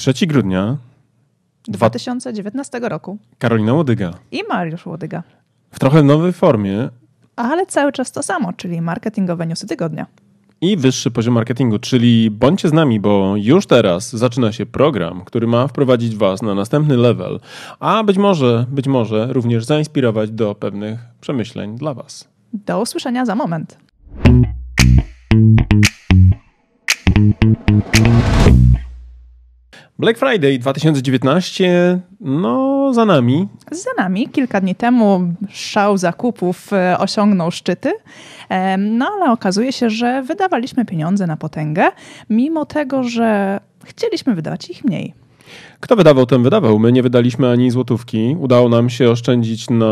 [0.00, 0.76] 3 grudnia
[1.68, 3.18] 2019 roku.
[3.38, 4.14] Karolina Łodyga.
[4.32, 5.22] I Mariusz Łodyga.
[5.70, 6.88] W trochę nowej formie.
[7.36, 10.06] Ale cały czas to samo, czyli marketingowe newsy tygodnia.
[10.60, 15.46] I wyższy poziom marketingu, czyli bądźcie z nami, bo już teraz zaczyna się program, który
[15.46, 17.40] ma wprowadzić Was na następny level,
[17.80, 22.28] a być może, być może również zainspirować do pewnych przemyśleń dla Was.
[22.52, 23.78] Do usłyszenia za moment.
[30.00, 33.48] Black Friday 2019, no za nami.
[33.70, 34.28] Za nami.
[34.28, 37.92] Kilka dni temu szał zakupów e, osiągnął szczyty,
[38.78, 41.88] no ale okazuje się, że wydawaliśmy pieniądze na potęgę,
[42.30, 45.14] mimo tego, że chcieliśmy wydawać ich mniej.
[45.80, 46.78] Kto wydawał, ten wydawał.
[46.78, 48.36] My nie wydaliśmy ani złotówki.
[48.38, 49.86] Udało nam się oszczędzić na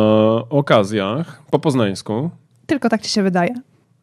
[0.50, 2.30] okazjach po poznańsku.
[2.66, 3.54] Tylko tak ci się wydaje.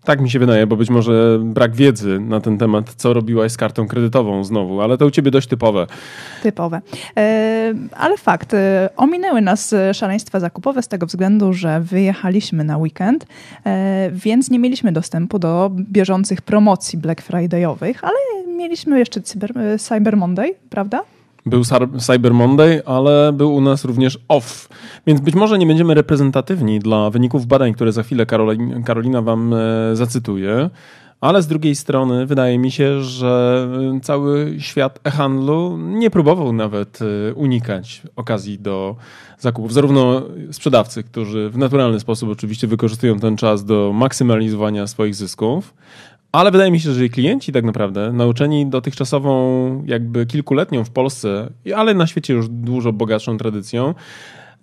[0.05, 3.57] Tak mi się wydaje, bo być może brak wiedzy na ten temat, co robiłaś z
[3.57, 5.87] kartą kredytową znowu, ale to u ciebie dość typowe.
[6.43, 6.81] Typowe.
[7.17, 13.25] E, ale fakt, e, ominęły nas szaleństwa zakupowe z tego względu, że wyjechaliśmy na weekend,
[13.65, 20.17] e, więc nie mieliśmy dostępu do bieżących promocji Black Friday'owych, ale mieliśmy jeszcze Cyber, Cyber
[20.17, 21.03] Monday, prawda?
[21.45, 21.63] Był
[21.99, 24.69] Cyber Monday, ale był u nas również off.
[25.07, 28.25] Więc być może nie będziemy reprezentatywni dla wyników badań, które za chwilę
[28.85, 30.69] Karolina Wam e, zacytuje.
[31.21, 33.67] Ale z drugiej strony wydaje mi się, że
[34.03, 38.95] cały świat e-handlu nie próbował nawet e, unikać okazji do
[39.39, 39.73] zakupów.
[39.73, 45.73] Zarówno sprzedawcy, którzy w naturalny sposób oczywiście wykorzystują ten czas do maksymalizowania swoich zysków,
[46.35, 51.93] ale wydaje mi się, że klienci tak naprawdę, nauczeni dotychczasową, jakby kilkuletnią w Polsce, ale
[51.93, 53.93] na świecie już dużo bogatszą tradycją,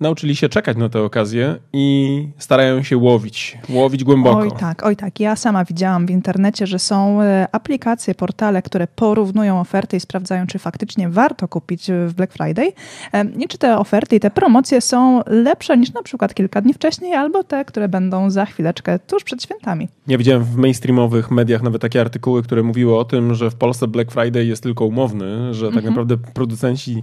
[0.03, 4.39] nauczyli się czekać na tę okazję i starają się łowić, łowić głęboko.
[4.39, 5.21] Oj tak, oj tak.
[5.21, 10.47] Ja sama widziałam w internecie, że są e, aplikacje, portale, które porównują oferty i sprawdzają,
[10.47, 12.73] czy faktycznie warto kupić w Black Friday
[13.39, 17.15] i czy te oferty i te promocje są lepsze niż na przykład kilka dni wcześniej,
[17.15, 19.89] albo te, które będą za chwileczkę tuż przed świętami.
[20.07, 23.89] Ja widziałem w mainstreamowych mediach nawet takie artykuły, które mówiły o tym, że w Polsce
[23.89, 25.95] Black Friday jest tylko umowny, że tak mhm.
[25.95, 27.03] naprawdę producenci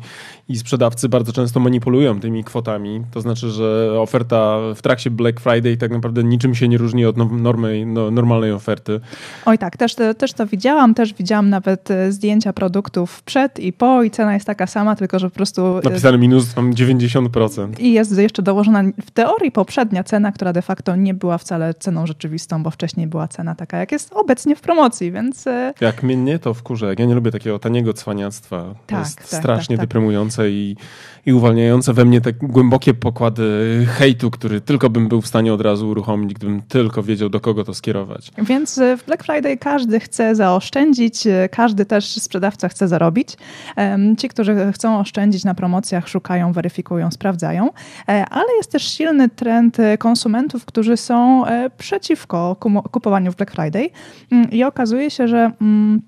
[0.50, 5.78] i sprzedawcy bardzo często manipulują tymi kwotami to znaczy, że oferta w trakcie Black Friday
[5.78, 9.00] tak naprawdę niczym się nie różni od normy, no, normalnej oferty.
[9.46, 10.94] Oj tak, też, też to widziałam.
[10.94, 15.20] Też widziałam nawet e, zdjęcia produktów przed i po i cena jest taka sama, tylko
[15.20, 15.78] że po prostu...
[15.78, 17.80] E, Napisane minus tam 90%.
[17.80, 22.08] I jest jeszcze dołożona w teorii poprzednia cena, która de facto nie była wcale ceną
[22.08, 25.48] rzeczywistą, bo wcześniej była cena taka, jak jest obecnie w promocji, więc...
[25.48, 28.58] E, jak mnie to wkurza, ja nie lubię takiego taniego cwaniactwa.
[28.58, 29.90] To tak, jest tak, strasznie tak, tak.
[29.90, 30.76] deprymujące i,
[31.26, 35.54] i uwalniające we mnie tak głęboko głębokie pokłady hejtu, który tylko bym był w stanie
[35.54, 38.32] od razu uruchomić, gdybym tylko wiedział, do kogo to skierować.
[38.38, 43.38] Więc e, w Black Friday każdy chce zaoszczędzić, e, każdy też sprzedawca chce zarobić.
[44.18, 47.70] Ci, którzy chcą oszczędzić na promocjach, szukają, weryfikują, sprawdzają,
[48.10, 51.44] e, ale jest też silny trend konsumentów, którzy są
[51.78, 52.56] przeciwko
[52.92, 53.90] kupowaniu w Black Friday
[54.32, 56.02] mm, i okazuje się, że mm,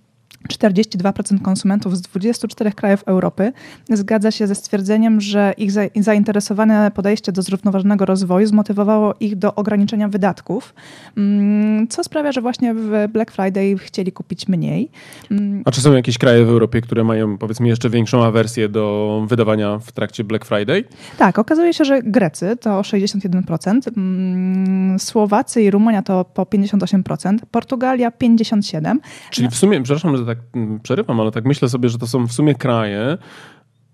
[0.50, 3.54] 42% konsumentów z 24 krajów Europy
[3.90, 5.72] zgadza się ze stwierdzeniem, że ich
[6.04, 10.74] zainteresowane podejście do zrównoważonego rozwoju zmotywowało ich do ograniczenia wydatków,
[11.18, 14.90] mm, co sprawia, że właśnie w Black Friday chcieli kupić mniej.
[15.32, 15.64] Mm.
[15.66, 19.80] A czy są jakieś kraje w Europie, które mają powiedzmy jeszcze większą awersję do wydawania
[19.80, 20.84] w trakcie Black Friday?
[21.18, 28.12] Tak, okazuje się, że Grecy to 61%, mm, Słowacy i Rumunia to po 58%, Portugalia
[28.12, 29.02] 57%.
[29.32, 32.28] Czyli w sumie, przepraszam, że tak mm, przerywam, ale tak myślę sobie, że to są
[32.28, 33.18] w sumie kraje,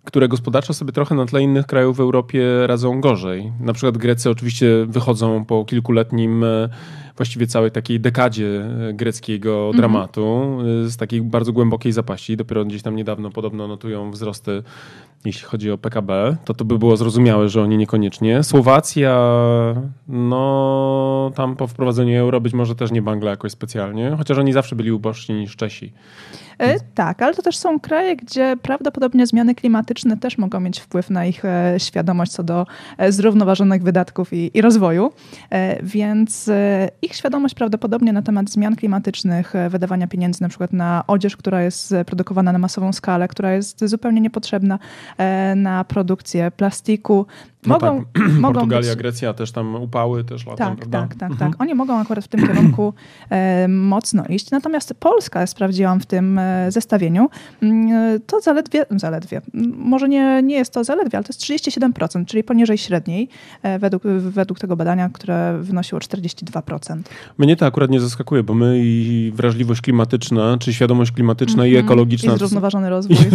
[0.03, 3.51] które gospodarczo sobie trochę na tle innych krajów w Europie radzą gorzej.
[3.59, 6.69] Na przykład Grecy oczywiście wychodzą po kilkuletnim, e,
[7.17, 9.78] właściwie całej takiej dekadzie e, greckiego mhm.
[9.78, 12.38] dramatu z takiej bardzo głębokiej zapaści.
[12.38, 14.63] Dopiero gdzieś tam niedawno podobno notują wzrosty,
[15.25, 16.38] jeśli chodzi o PKB.
[16.45, 18.44] To to by było zrozumiałe, że oni niekoniecznie.
[18.44, 19.17] Słowacja,
[20.07, 24.75] no tam po wprowadzeniu euro być może też nie bangla jakoś specjalnie, chociaż oni zawsze
[24.75, 25.94] byli ubożsi niż Czesi.
[26.59, 31.09] E, tak, ale to też są kraje, gdzie prawdopodobnie zmiany klimatyczne też mogą mieć wpływ
[31.09, 31.44] na ich
[31.77, 32.65] świadomość co do
[33.09, 35.12] zrównoważonych wydatków i, i rozwoju.
[35.83, 36.50] Więc
[37.07, 41.94] ich świadomość prawdopodobnie na temat zmian klimatycznych, wydawania pieniędzy na przykład na odzież, która jest
[42.06, 44.80] produkowana na masową skalę, która jest zupełnie niepotrzebna
[45.56, 47.25] na produkcję plastiku,
[47.67, 48.23] No mogą, tak.
[48.39, 51.01] mogą Portugalia, być, Grecja też tam upały też latem, tak, prawda?
[51.01, 51.51] tak, tak, Mhm.
[51.51, 51.61] tak.
[51.61, 52.93] Oni mogą akurat w tym kierunku
[53.29, 54.51] e, mocno iść.
[54.51, 57.29] Natomiast Polska, sprawdziłam w tym e, zestawieniu,
[57.61, 59.41] mm, to zaledwie, zaledwie,
[59.77, 63.29] może nie, nie jest to zaledwie, ale to jest 37%, czyli poniżej średniej
[63.63, 66.97] e, według, według tego badania, które wynosiło 42%.
[67.37, 71.85] Mnie to akurat nie zaskakuje, bo my i wrażliwość klimatyczna, czy świadomość klimatyczna i Mhm.
[71.85, 73.17] ekologiczna I zrównoważony rozwój.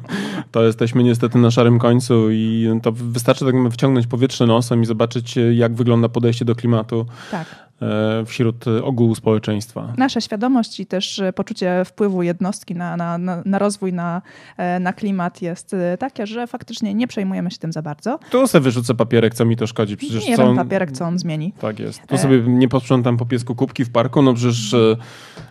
[0.52, 5.38] to jesteśmy niestety na szarym końcu i to wystarczy tak wciągnąć powietrze nosem i zobaczyć,
[5.52, 7.69] jak wygląda podejście do klimatu tak.
[7.82, 9.92] E, wśród ogółu społeczeństwa.
[9.96, 14.22] Nasza świadomość i też e, poczucie wpływu jednostki na, na, na, rozwój, na,
[14.56, 18.18] e, na klimat jest e, takie, że faktycznie nie przejmujemy się tym za bardzo.
[18.30, 19.96] Tu sobie wyrzucę papierek, co mi to szkodzi.
[19.96, 20.56] Przecież nie co jeden on...
[20.56, 21.52] papierek, co on zmieni.
[21.60, 22.06] Tak jest.
[22.06, 22.18] Tu E.
[22.18, 24.96] sobie nie posprzątam po piesku kubki w parku, no przecież e,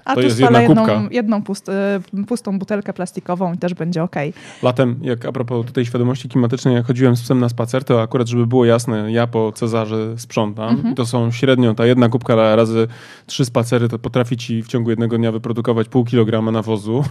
[0.05, 1.01] A To jest jedna jedną, kubka.
[1.11, 4.15] jedną pust, e, pustą butelkę plastikową i też będzie ok.
[4.63, 8.27] latem, jak a propos tutaj świadomości klimatycznej, jak chodziłem z psem na spacer, to akurat,
[8.27, 10.95] żeby było jasne, ja po Cezarze sprzątam Mhm.
[10.95, 12.87] to są średnio, ta jedna kubka razy
[13.25, 17.03] trzy spacery, to potrafi ci w ciągu jednego dnia wyprodukować pół kilograma nawozu.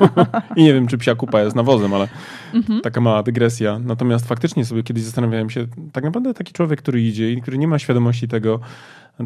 [0.56, 2.08] I nie wiem, czy psia kupa jest nawozem, ale
[2.54, 2.80] Mhm.
[2.80, 3.78] taka mała dygresja.
[3.78, 7.68] Natomiast faktycznie sobie kiedyś zastanawiałem się, tak naprawdę taki człowiek, który idzie i który nie
[7.68, 8.60] ma świadomości tego,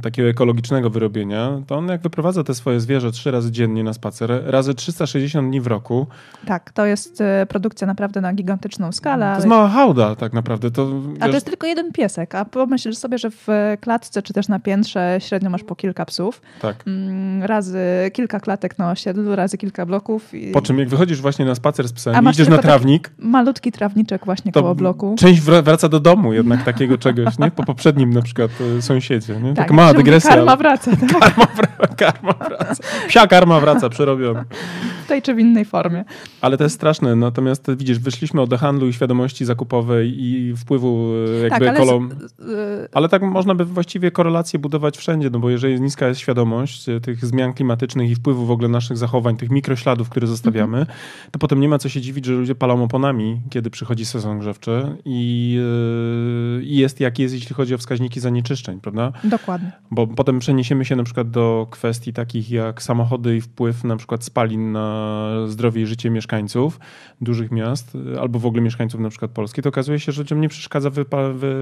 [0.02, 4.30] takiego ekologicznego wyrobienia, to on jak wyprowadza te swoje zwierzę trzy razy dziennie na spacer,
[4.46, 6.06] razy 360 dni w roku,
[6.46, 9.26] Tak, to jest e, produkcja naprawdę na gigantyczną skalę.
[9.30, 10.70] to jest mała hałda tak naprawdę.
[10.70, 10.82] To,
[11.16, 13.46] A to wiesz, jest tylko jeden piesek, a pomyśl sobie, że w
[13.80, 16.84] klatce czy też na piętrze średnio masz po kilka psów, tak.
[16.86, 17.78] mm, razy
[18.12, 20.34] kilka klatek na osiedlu, razy kilka bloków.
[20.34, 23.72] I Po czym jak wychodzisz właśnie na spacer z psem idziesz na taki trawnik, Malutki
[23.72, 25.16] trawniczek właśnie koło bloku.
[25.18, 27.50] część wra- wraca do domu jednak takiego czegoś, nie?
[27.50, 29.54] Po poprzednim na przykład y, sąsiedzie, nie?
[29.54, 30.30] Tak, mała dygresja.
[30.30, 31.08] Karma ale- wraca, tak?
[31.20, 32.74] Karma, wra- karma wraca.
[33.08, 34.44] Psia karma wraca, przerobiona.
[35.04, 36.04] w tej czy w innej formie.
[36.40, 37.16] Ale to jest straszne.
[37.16, 42.00] Natomiast widzisz, wyszliśmy od handlu i świadomości zakupowej i wpływu y, jakby Tak, ale ekolo...
[42.38, 46.20] z- y, Ale tak można by właściwie korelację budować wszędzie, no bo jeżeli niska jest
[46.20, 50.86] świadomość e, tych zmian klimatycznych i wpływu w ogóle naszych zachowań, tych mikrośladów, które zostawiamy,
[51.30, 54.96] to potem nie ma co się dziwić, że ludzie palą oponami, kiedy przychodzi sezon grzewczy
[55.04, 55.58] i,
[56.62, 59.12] i jest jak jest, jeśli chodzi o wskaźniki zanieczyszczeń, prawda?
[59.24, 59.69] dokładnie.
[59.90, 64.24] Bo potem przeniesiemy się na przykład do kwestii takich jak samochody i wpływ na przykład
[64.24, 66.80] spalin na zdrowie i życie mieszkańców
[67.20, 70.48] dużych miast, albo w ogóle mieszkańców na przykład Polski, to okazuje się, że ludziom nie
[70.48, 71.54] przeszkadza wypa- wy,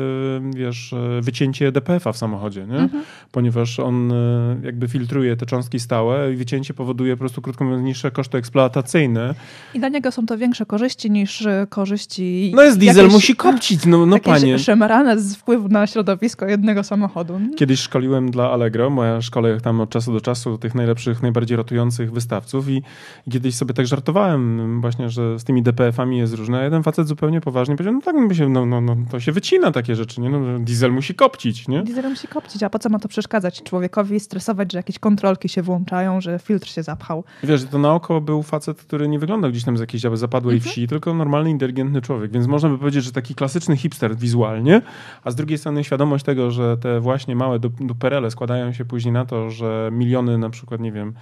[0.57, 2.79] wiesz, e, wycięcie DPF-a w samochodzie, nie?
[2.79, 3.05] Mhm.
[3.33, 7.85] ponieważ on e, jakby filtruje te cząstki stałe i wycięcie powoduje po prostu krótko mówiąc
[7.85, 9.35] niższe koszty eksploatacyjne.
[9.75, 12.53] I dla niego są to większe korzyści niż e, korzyści.
[12.55, 14.59] No jest diesel, jakieś- musi kopcić, no, no jakieś panie.
[14.59, 17.41] szemrane z wpływu na środowisko jednego samochodu.
[17.57, 21.57] Kiedyś szkoliłem dla Allegro, bo ja szkolę tam od czasu do czasu tych najlepszych, najbardziej
[21.57, 22.83] rotujących wystawców i
[23.31, 26.59] kiedyś sobie tak żartowałem właśnie, że z tymi DPF-ami jest różne.
[26.59, 29.33] A jeden facet zupełnie poważnie powiedział, no tak, no, się, no, no, no, to się
[29.33, 30.31] wycina takie rzeczy, nie?
[30.31, 31.83] No, diesel musi kopcić, nie?
[31.83, 35.63] Diesel musi kopcić, a po co ma to przeszkadzać człowiekowi, stresować, że jakieś kontrolki się
[35.63, 37.25] włączają, że filtr się zapchał.
[37.43, 40.73] Wiesz, to na oko był facet, który nie wyglądał gdzieś tam z jakiejś zapadłej Mhm.
[40.73, 42.33] wsi, tylko normalny, inteligentny człowiek.
[42.33, 44.83] Więc można by powiedzieć, że taki klasyczny hipster wizualnie,
[45.25, 49.25] a z drugiej strony świadomość tego, że te właśnie małe duperele składają się później na
[49.25, 51.15] to, że miliony na przykład, nie wiem,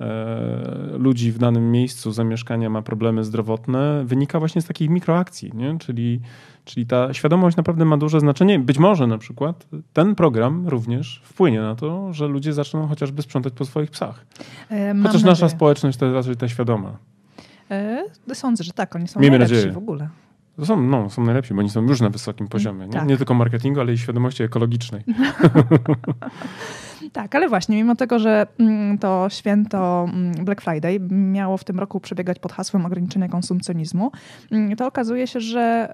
[0.00, 5.78] e, ludzi w danym miejscu zamieszkania ma problemy zdrowotne, wynika właśnie z takich mikroakcji, nie?
[5.78, 6.20] Czyli,
[6.64, 8.58] czyli ta świadomość naprawdę ma duże znaczenie.
[8.58, 13.52] Być może na przykład ten program również wpłynie na to, że ludzie zaczną chociażby sprzątać
[13.52, 14.26] po swoich psach.
[14.70, 15.56] E, mam Chociaż nasza nadzieję.
[15.58, 16.96] społeczność to jest raczej ta świadoma.
[17.70, 18.04] E,
[18.34, 19.72] sądzę, że tak, oni są Miejmy najlepsi nadzieję.
[19.74, 20.08] w ogóle.
[20.56, 22.86] To są, no, są najlepsi, bo oni są już na wysokim poziomie.
[22.86, 23.08] Nie, tak.
[23.08, 25.04] nie tylko marketingu, ale i świadomości ekologicznej.
[27.12, 31.80] Tak, ale właśnie, mimo tego, że mm, to święto mm, Black Friday miało w tym
[31.80, 34.12] roku przebiegać pod hasłem ograniczenia konsumpcjonizmu,
[34.50, 35.92] mm, to okazuje się, że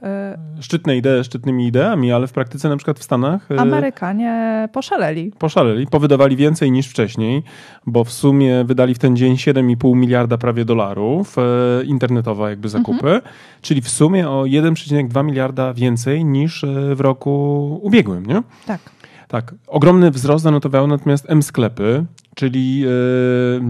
[0.57, 5.33] e, Szczytne idee szczytnymi ideami, ale w praktyce na przykład w Stanach e, Amerykanie poszaleli.
[5.39, 7.43] poszaleli, powydawali więcej niż wcześniej,
[7.87, 13.21] bo w sumie wydali w ten dzień 7,5 miliarda prawie dolarów e, internetowe jakby zakupy,
[13.63, 18.43] czyli w sumie o 1,2 miliarda więcej niż w roku ubiegłym, nie?
[18.67, 18.98] Tak.
[19.29, 22.05] Tak, ogromny wzrost zanotowały natomiast M-sklepy,
[22.39, 22.85] czyli,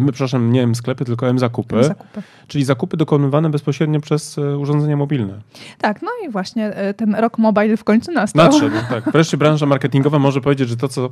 [0.06, 2.22] e, przepraszam, nie M-sklepy, tylko M-zakupy, Zakupy.
[2.48, 5.34] czyli zakupy dokonywane bezpośrednio przez e, urządzenia mobilne.
[5.80, 8.44] Tak, no i właśnie e, ten rok mobile w końcu nastał.
[8.44, 9.04] Nadszedł, tak.
[9.12, 11.10] Wreszcie branża marketingowa może powiedzieć, że to, co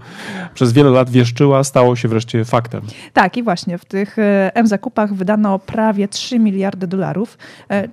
[0.55, 2.83] przez wiele lat wieszczyła, stało się wreszcie faktem.
[3.13, 4.17] Tak, i właśnie w tych
[4.55, 7.39] M-zakupach wydano prawie 3 miliardy dolarów,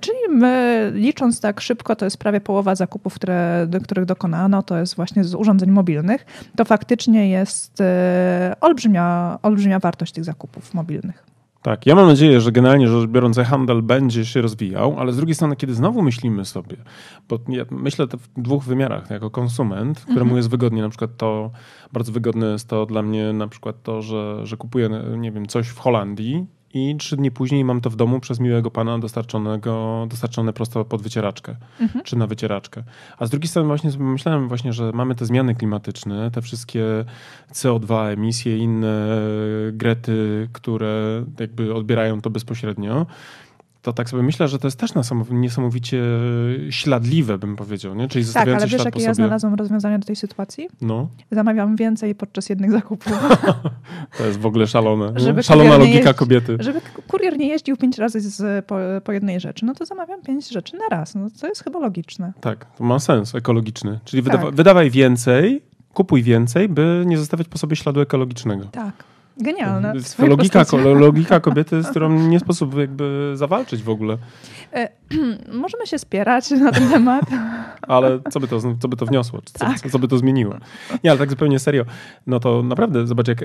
[0.00, 4.78] czyli my, licząc tak szybko, to jest prawie połowa zakupów, które, do których dokonano, to
[4.78, 6.26] jest właśnie z urządzeń mobilnych.
[6.56, 11.24] To faktycznie jest e, olbrzymia, olbrzymia wartość tych zakupów mobilnych.
[11.62, 15.34] Tak, ja mam nadzieję, że generalnie rzecz biorąc handel będzie się rozwijał, ale z drugiej
[15.34, 16.76] strony, kiedy znowu myślimy sobie,
[17.28, 20.36] bo ja myślę to w dwóch wymiarach, jako konsument, któremu mhm.
[20.36, 21.50] jest wygodnie, na przykład to,
[21.92, 25.68] bardzo wygodne jest to dla mnie na przykład to, że, że kupuję, nie wiem, coś
[25.68, 30.52] w Holandii i trzy dni później mam to w domu przez miłego pana dostarczonego, dostarczone
[30.52, 32.04] prosto pod wycieraczkę, mhm.
[32.04, 32.82] czy na wycieraczkę.
[33.18, 36.84] A z drugiej strony właśnie myślałem właśnie, że mamy te zmiany klimatyczne, te wszystkie
[37.52, 39.20] CO2, emisje, inne
[39.72, 43.06] grety, które jakby odbierają to bezpośrednio
[43.84, 44.90] to tak sobie myślę, że to jest też
[45.30, 46.02] niesamowicie
[46.70, 48.08] śladliwe, bym powiedział, nie?
[48.08, 50.68] Czyli tak, ale wiesz, jakie ja znalazłam rozwiązanie do tej sytuacji?
[50.80, 51.08] No.
[51.30, 53.18] Zamawiam więcej podczas jednych zakupów.
[54.18, 55.12] to jest w ogóle szalone.
[55.16, 56.56] Żeby Szalona logika jeździ, kobiety.
[56.60, 60.48] Żeby kurier nie jeździł pięć razy z, po, po, jednej rzeczy, no to zamawiam pięć
[60.48, 61.14] rzeczy na raz.
[61.14, 62.32] No to jest chyba logiczne.
[62.40, 63.98] Tak, to ma sens ekologiczny.
[64.04, 64.32] Czyli tak.
[64.32, 65.62] wydawa wydawaj więcej,
[65.94, 68.64] kupuj więcej, by nie zostawiać po sobie śladu ekologicznego.
[68.64, 69.13] Tak.
[69.36, 69.92] Genialne.
[70.18, 70.64] Logika,
[70.94, 74.18] logika kobiety, z którą nie sposób jakby zawalczyć w ogóle.
[75.14, 77.24] E, możemy się spierać na ten temat.
[77.88, 79.40] Ale co by to, co by to wniosło?
[79.44, 79.80] Co, tak.
[79.80, 80.54] co, co, by to zmieniło?
[81.04, 81.84] Nie, ale tak zupełnie serio.
[82.26, 83.38] No to naprawdę zobacz, jak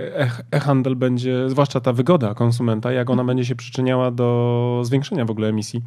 [0.52, 5.48] e-handel będzie, zwłaszcza ta wygoda konsumenta, jak ona będzie się przyczyniała do zwiększenia w ogóle
[5.48, 5.82] emisji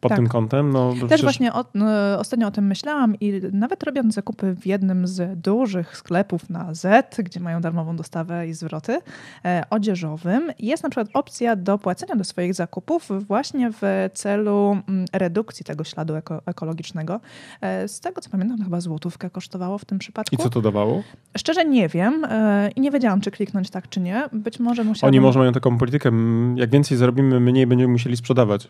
[0.00, 0.18] pod tak.
[0.18, 0.72] tym kątem.
[0.72, 1.22] No, Też przecież...
[1.22, 1.86] właśnie o, no,
[2.18, 7.16] ostatnio o tym myślałam i nawet robiąc zakupy w jednym z dużych sklepów na Z,
[7.18, 8.98] gdzie mają darmową dostawę i zwroty,
[9.44, 15.04] e, odzieżowym, jest na przykład opcja do płacenia do swoich zakupów właśnie w celu mm,
[15.26, 17.20] redukcji tego śladu eko ekologicznego.
[17.60, 20.34] E, z tego co pamiętam, chyba złotówkę kosztowało w tym przypadku.
[20.34, 21.02] I co to dawało?
[21.36, 24.28] Szczerze nie wiem e, i nie wiedziałam, czy kliknąć tak, czy nie.
[24.32, 25.18] Być może musiałabym...
[25.18, 26.10] Oni może mają taką politykę,
[26.56, 28.68] jak więcej zarobimy, mniej będziemy musieli sprzedawać.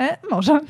[0.00, 0.60] E, może.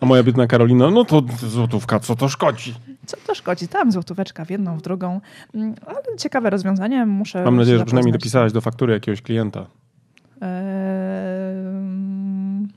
[0.00, 2.74] A moja biedna Karolina, no to złotówka, co to szkodzi?
[3.06, 3.68] Co to szkodzi?
[3.68, 5.20] Tam złotóweczka w jedną, w drugą.
[5.54, 7.44] Mm, ale ciekawe rozwiązanie, muszę.
[7.44, 9.66] Mam nadzieję, że przynajmniej dopisałaś do faktury jakiegoś klienta.
[10.40, 10.44] Eee,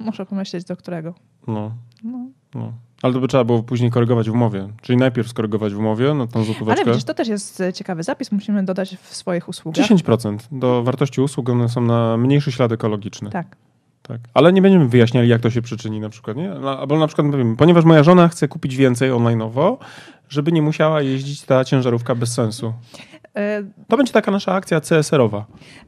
[0.08, 1.14] muszę pomyśleć do którego.
[1.48, 1.72] No.
[2.04, 2.26] no.
[2.56, 2.74] no.
[3.02, 4.68] Ale to by trzeba było później korygować w umowie.
[4.82, 6.82] Czyli najpierw skorygować w umowie na tą złotóweczkę.
[6.82, 8.32] Ale widzisz, to też jest ciekawy zapis.
[8.32, 9.86] Musimy dodać w swoich usługach.
[9.86, 13.30] 10% do wartości usług, one są na mniejszy ślad ekologiczny.
[13.30, 13.56] Tak.
[14.02, 14.22] Tak.
[14.34, 16.52] Ale nie będziemy wyjaśniali, jak to się przyczyni na przykład, nie?
[16.54, 19.78] Albo na przykład powiem, ponieważ moja żona chce kupić więcej online'owo,
[20.30, 22.74] żeby nie musiała jeździć ta ciężarówka bez sensu.
[23.88, 25.46] To będzie taka nasza akcja CSR-owa.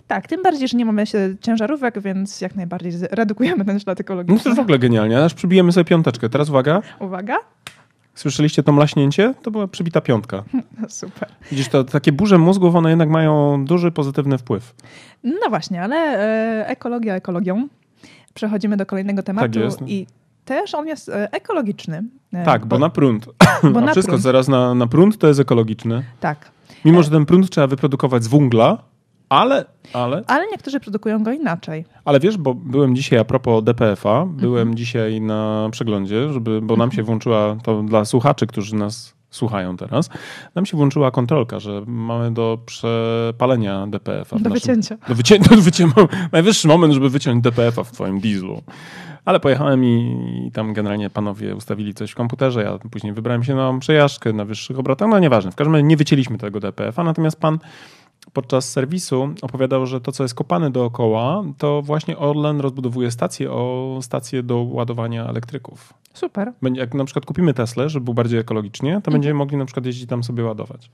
[0.08, 4.36] Tak, tym bardziej, że nie mamy się ciężarówek, więc jak najbardziej redukujemy ten ślad ekologiczny.
[4.36, 6.30] No to jest w ogóle genialnie, aż przybijemy sobie piąteczkę.
[6.30, 6.82] Teraz uwaga.
[7.00, 7.38] Uwaga.
[8.16, 9.34] Słyszeliście to mlaśnięcie?
[9.42, 10.44] To była przybita piątka.
[10.90, 11.30] Super.
[11.52, 14.76] Widzisz, to takie burze mózgów, one jednak mają duży pozytywny wpływ.
[15.24, 17.68] No właśnie, ale e, ekologia ekologią
[18.34, 19.82] przechodzimy do kolejnego tematu tak jest.
[19.88, 20.08] i
[20.46, 22.04] też on jest e, ekologiczny.
[22.34, 23.26] E, tak, bo, bo na prąd.
[23.74, 24.24] Bo A na wszystko prąd.
[24.24, 26.04] zaraz na, na prąd to jest ekologiczne.
[26.20, 26.52] Tak.
[26.86, 28.78] Mimo, że ten prąd trzeba wyprodukować z węgla,
[29.30, 30.24] ale, ale...
[30.28, 31.86] Ale niektórzy produkują go inaczej.
[32.06, 34.78] Ale wiesz, bo byłem dzisiaj a propos DPF-a, byłem mhm.
[34.78, 40.10] dzisiaj na przeglądzie, żeby, bo nam się włączyła, to dla słuchaczy, którzy nas słuchają teraz,
[40.56, 44.36] nam się włączyła kontrolka, że mamy do przepalenia DPF-a.
[44.40, 44.98] Do naszym, wycięcia.
[45.08, 46.08] Do, wycię, do wycięcia.
[46.32, 48.62] Najwyższy moment, żeby wyciąć DPF-a w twoim dieslu.
[49.30, 50.16] Ale pojechałem i,
[50.48, 54.46] i, tam generalnie panowie ustawili coś w komputerze, ja później wybrałem się na przejażdżkę na
[54.46, 55.52] wyższych obrotach, no nieważne.
[55.52, 57.60] W każdym razie nie wycięliśmy tego DPF-a, natomiast pan
[58.34, 64.00] podczas serwisu opowiadał, że to, co jest kopane dookoła, to właśnie Orlen rozbudowuje stację o
[64.02, 65.94] stację do ładowania elektryków.
[66.14, 66.54] Super.
[66.74, 69.14] Jak na przykład kupimy Tesla, żeby był bardziej ekologicznie, to mhm.
[69.14, 70.90] będziemy mogli na przykład jeździć tam sobie ładować.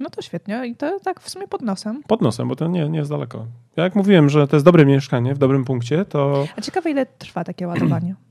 [0.00, 2.02] No to świetnie i to tak w sumie pod nosem.
[2.06, 3.46] Pod nosem, bo to nie, nie jest daleko.
[3.76, 6.44] Ja jak mówiłem, że to jest dobre mieszkanie w dobrym punkcie, to...
[6.56, 8.14] A ciekawe ile trwa takie ładowanie?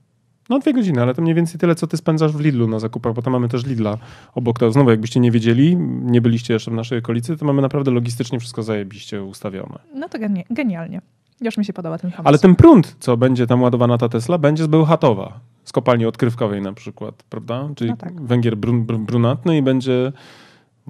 [0.50, 3.14] No dwie godziny, ale to mniej więcej tyle, co ty spędzasz w Lidlu na zakupach,
[3.14, 3.98] bo tam mamy też Lidla
[4.36, 4.60] obok.
[4.60, 8.40] To znowu, jakbyście nie wiedzieli, nie byliście jeszcze w naszej okolicy, to mamy naprawdę logistycznie
[8.40, 9.80] wszystko zajebiście ustawione.
[9.96, 10.18] No to
[10.50, 11.02] genialnie.
[11.42, 12.28] Już mi się podoba ten pomysł.
[12.28, 16.62] Ale ten prąd, co będzie tam ładowana ta Tesla, będzie z Bełchatowa, z kopalni odkrywkowej
[16.62, 17.70] na przykład, prawda?
[17.76, 18.22] Czyli no tak.
[18.22, 20.12] węgiel brun, brunatny i będzie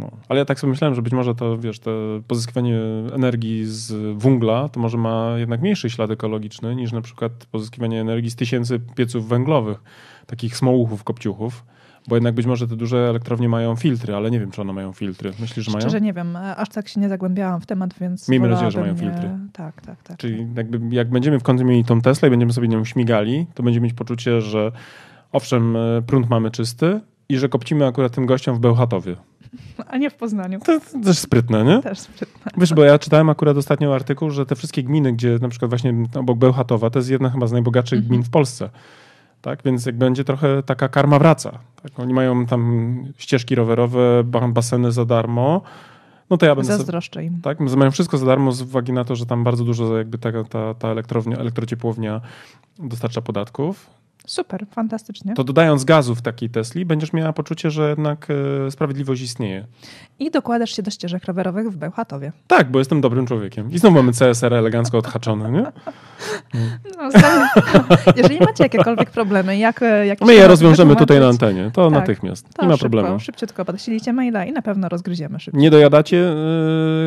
[0.01, 0.11] no.
[0.29, 1.91] Ale ja tak sobie myślałem, że być może to, wiesz, to
[2.27, 2.79] pozyskiwanie
[3.13, 8.31] energii z węgla to może ma jednak mniejszy ślad ekologiczny niż na przykład pozyskiwanie energii
[8.31, 9.83] z tysięcy pieców węglowych,
[10.25, 11.65] takich smołuchów, kopciuchów.
[12.07, 14.93] Bo jednak być może te duże elektrownie mają filtry, ale nie wiem, czy one mają
[14.93, 15.31] filtry.
[15.39, 15.81] Myślisz, że mają?
[15.81, 16.35] Szczerze nie wiem.
[16.35, 19.29] Aż tak się nie zagłębiałam w temat, więc Miejmy nadzieję, że mają filtry.
[19.53, 20.17] Tak, tak, tak.
[20.17, 23.63] Czyli jakby, jak będziemy w końcu mieli tą Tesla i będziemy sobie nią śmigali, to
[23.63, 24.71] będziemy mieć poczucie, że
[25.31, 29.15] owszem, e, prąd mamy czysty i że kopcimy akurat tym gościom w Bełchatowie.
[29.87, 30.59] A nie w Poznaniu.
[30.59, 31.81] To, to też sprytne, nie?
[31.81, 32.51] Też sprytne.
[32.57, 35.93] Wiesz, bo ja czytałem akurat ostatnio artykuł, że te wszystkie gminy, gdzie na przykład właśnie
[36.15, 38.07] obok Bełchatowa, to jest jedna chyba z najbogatszych -hmm.
[38.07, 38.69] gmin w Polsce.
[39.41, 41.59] Tak, więc jak będzie trochę taka karma wraca.
[41.83, 41.99] Tak?
[41.99, 45.61] Oni mają tam ścieżki rowerowe, baseny za darmo.
[46.29, 46.77] No to ja będę...
[46.77, 47.41] Zazdroszczę im.
[47.41, 50.43] Tak, mają wszystko za darmo z uwagi na to, że tam bardzo dużo jakby ta,
[50.43, 52.21] ta, ta elektrownia, elektrociepłownia
[52.79, 53.89] dostarcza podatków.
[54.27, 55.33] Super, fantastycznie.
[55.33, 58.27] To dodając gazu w takiej Tesli, będziesz miała poczucie, że jednak
[58.67, 59.65] e, sprawiedliwość istnieje.
[60.19, 62.31] I dokładasz się do ścieżek rowerowych w Bełchatowie.
[62.47, 63.71] Tak, bo jestem dobrym człowiekiem.
[63.71, 65.63] I znowu mamy CSR elegancko odhaczone, nie?
[66.97, 67.09] No,
[68.15, 72.53] jeżeli macie jakiekolwiek problemy, jak, jak My je rozwiążemy tutaj na antenie, to tak, natychmiast.
[72.53, 73.19] To nie ma szybko, problemu.
[73.19, 75.61] Szybciutko podesilicie maila i na pewno rozgryziemy szybciej.
[75.61, 76.33] Nie dojadacie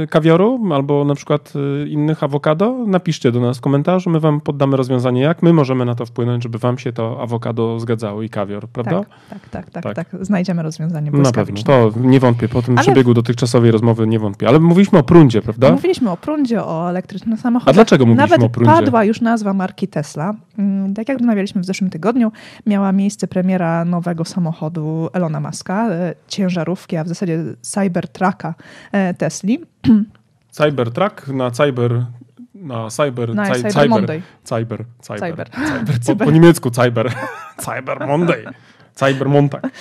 [0.02, 1.52] y, kawioru albo na przykład
[1.85, 2.85] y, innych awokado?
[2.87, 6.42] Napiszcie do nas w komentarzu, my wam poddamy rozwiązanie, jak my możemy na to wpłynąć,
[6.42, 9.04] żeby wam się to awokado zgadzało i kawior, prawda?
[9.30, 9.94] Tak, tak, tak, tak.
[9.94, 10.06] tak.
[10.20, 12.82] Znajdziemy rozwiązanie Na pewno, to nie wątpię, po tym Ale...
[12.82, 14.49] przebiegu dotychczasowej rozmowy nie wątpię.
[14.49, 15.73] Ale mówiliśmy o prundzie, prawda?
[15.73, 17.73] Mówiliśmy o prundzie, o elektrycznych samochodach.
[17.73, 18.73] A dlaczego mówiliśmy Nawet o prundzie?
[18.73, 20.34] padła już nazwa marki Tesla.
[20.58, 22.32] Mm, tak jak rozmawialiśmy w zeszłym tygodniu,
[22.66, 28.54] miała miejsce premiera nowego samochodu Elona Muska, e, ciężarówki, a w zasadzie Cybertrucka
[28.92, 29.61] e, Tesli.
[30.50, 32.06] Cybertruck na cyber
[32.64, 34.21] na cyber, na cyber, cyber, Monday.
[34.44, 35.49] cyber, cyber, cyber.
[35.52, 35.94] cyber.
[36.00, 37.12] Po, po niemiecku cyber,
[37.64, 38.49] cyber Monday.
[38.94, 39.62] Cybermontag.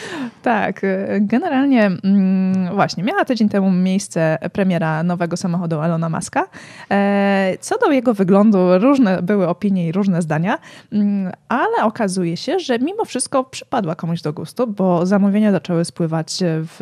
[0.43, 6.46] Tak, y, generalnie mm, właśnie miała tydzień temu miejsce premiera nowego samochodu Elona Muska.
[6.91, 10.60] E, co do jego wyglądu, różne były opinie i różne zdania,
[10.91, 16.38] mm, ale okazuje się, że mimo wszystko przypadła komuś do gustu, bo zamówienia zaczęły spływać
[16.43, 16.79] w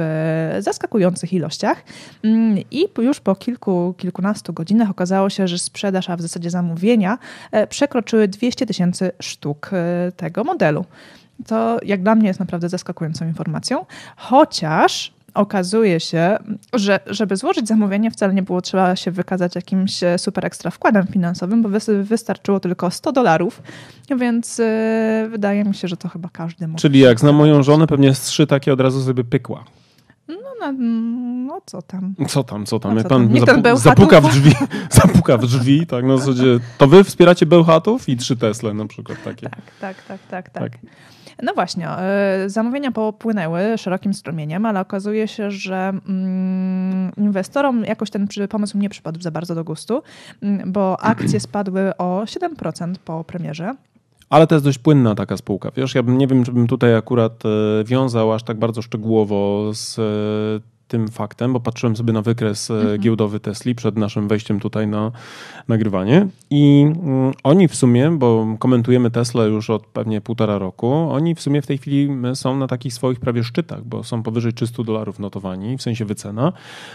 [0.60, 1.84] zaskakujących ilościach
[2.24, 7.18] mm, i już po kilku, kilkunastu godzinach okazało się, że sprzedaż, a w zasadzie zamówienia
[7.52, 10.86] e, przekroczyły 200 tysięcy sztuk e, tego modelu.
[11.48, 16.38] To jak dla mnie jest naprawdę zaskakującą informacją, chociaż okazuje się,
[16.74, 21.08] że żeby złożyć zamówienie wcale nie było trzeba się wykazać jakimś e, super ekstra wkładem
[21.08, 21.70] finansowym, bo
[22.04, 23.62] wystarczyło tylko 100 dolarów,
[24.18, 24.66] więc yy,
[25.30, 26.82] wydaje mi się, że to chyba każdy może.
[26.82, 29.64] Czyli jak znam moją żonę, pewnie z trzy takie od razu sobie pykła.
[30.28, 30.72] No, no,
[31.48, 32.16] no, co tam?
[32.28, 32.98] Co tam, co tam?
[32.98, 34.52] Jak pan zapu zapuka w drzwi,
[35.02, 39.24] zapuka w drzwi, tak, na zasadzie, to wy wspieracie Bełchatów i trzy Tesle na przykład
[39.24, 39.50] takie.
[39.50, 40.72] Tak, tak, tak, tak, tak.
[40.72, 40.82] tak.
[41.42, 48.28] No właśnie, e, zamówienia popłynęły szerokim strumieniem, ale okazuje się, że mm, inwestorom jakoś ten
[48.50, 50.04] pomysł nie przypadł za bardzo do gustu,
[50.42, 53.76] mm, bo akcje spadły o 7% po premierze.
[54.30, 55.72] Ale to jest dość płynna taka spółka.
[55.76, 59.70] Wiesz, ja bym, nie wiem, czy bym tutaj akurat e, wiązał aż tak bardzo szczegółowo
[59.74, 63.02] z e, tym faktem, bo patrzyłem sobie na wykres e, mhm.
[63.02, 65.12] giełdowy Tesli przed naszym wejściem tutaj na
[65.68, 71.36] nagrywanie i mm, oni w sumie, bo komentujemy Tesla już od pewnie półtora roku, oni
[71.36, 74.84] w sumie w tej chwili są na takich swoich prawie szczytach, bo są powyżej 300
[74.84, 76.54] dolarów notowani, w sensie wycena.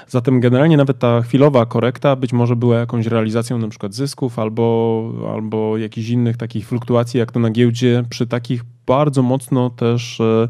[0.08, 5.12] Zatem generalnie nawet ta chwilowa korekta być może była jakąś realizacją na przykład zysków albo,
[5.34, 10.48] albo jakichś innych takich fluktuacji, jak to na giełdzie przy takich bardzo mocno też E,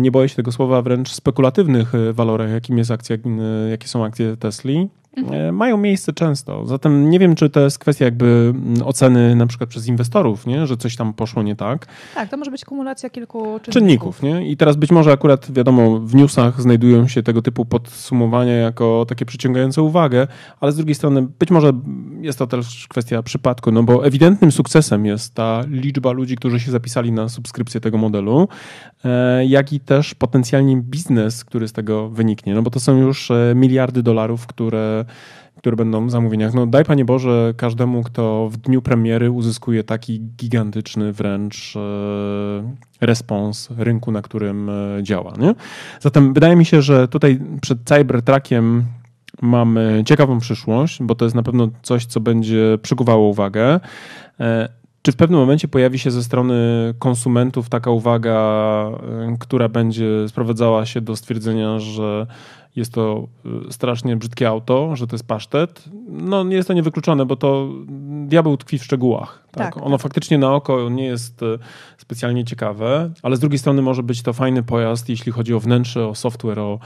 [0.00, 4.04] nie boję się tego słowa, wręcz spekulatywnych e, walorach, jakim jest akcja, e, jakie są
[4.04, 4.88] akcje Tesli.
[5.16, 5.48] Mhm.
[5.48, 6.66] E, mają miejsce często.
[6.66, 10.66] Zatem nie wiem, czy to jest kwestia jakby mm, oceny na przykład przez inwestorów, nie?
[10.66, 11.86] że coś tam poszło nie tak.
[12.14, 13.72] Tak, to może być kumulacja kilku czynników.
[13.72, 14.50] czynników nie?
[14.50, 19.26] I teraz być może akurat, wiadomo, w newsach znajdują się tego typu podsumowania jako takie
[19.26, 20.26] przyciągające uwagę,
[20.60, 21.72] ale z drugiej strony być może
[22.20, 26.70] jest to też kwestia przypadku, no bo ewidentnym sukcesem jest ta liczba ludzi, którzy się
[26.70, 28.48] zapisali na subskrypcję tego modelu,
[29.04, 33.30] e, jak i też potencjalnie biznes, który z tego wyniknie, no bo to są już
[33.30, 34.99] e, miliardy dolarów, które
[35.60, 36.54] które będą w zamówieniach.
[36.54, 41.80] No daj Panie Boże każdemu, kto w dniu premiery uzyskuje taki gigantyczny wręcz e,
[43.00, 45.32] respons rynku, na którym e, działa.
[45.38, 45.54] Nie?
[46.00, 48.84] Zatem wydaje mi się, że tutaj przed Cybertruckiem
[49.42, 53.80] mamy ciekawą przyszłość, bo to jest na pewno coś, co będzie przykuwało uwagę.
[54.40, 54.68] E,
[55.02, 56.54] czy w pewnym momencie pojawi się ze strony
[56.98, 58.86] konsumentów taka uwaga,
[59.38, 62.26] która będzie sprowadzała się do stwierdzenia, że
[62.76, 63.28] jest to
[63.68, 65.84] y, strasznie brzydkie auto, że to jest pasztet.
[66.08, 67.68] No nie jest to niewykluczone, bo to
[68.26, 69.44] diabeł tkwi w szczegółach.
[69.50, 69.74] Tak?
[69.74, 70.02] tak ono tak.
[70.02, 71.58] faktycznie na oko nie jest y,
[71.98, 76.06] specjalnie ciekawe, ale z drugiej strony może być to fajny pojazd, jeśli chodzi o wnętrze,
[76.06, 76.78] o software, o,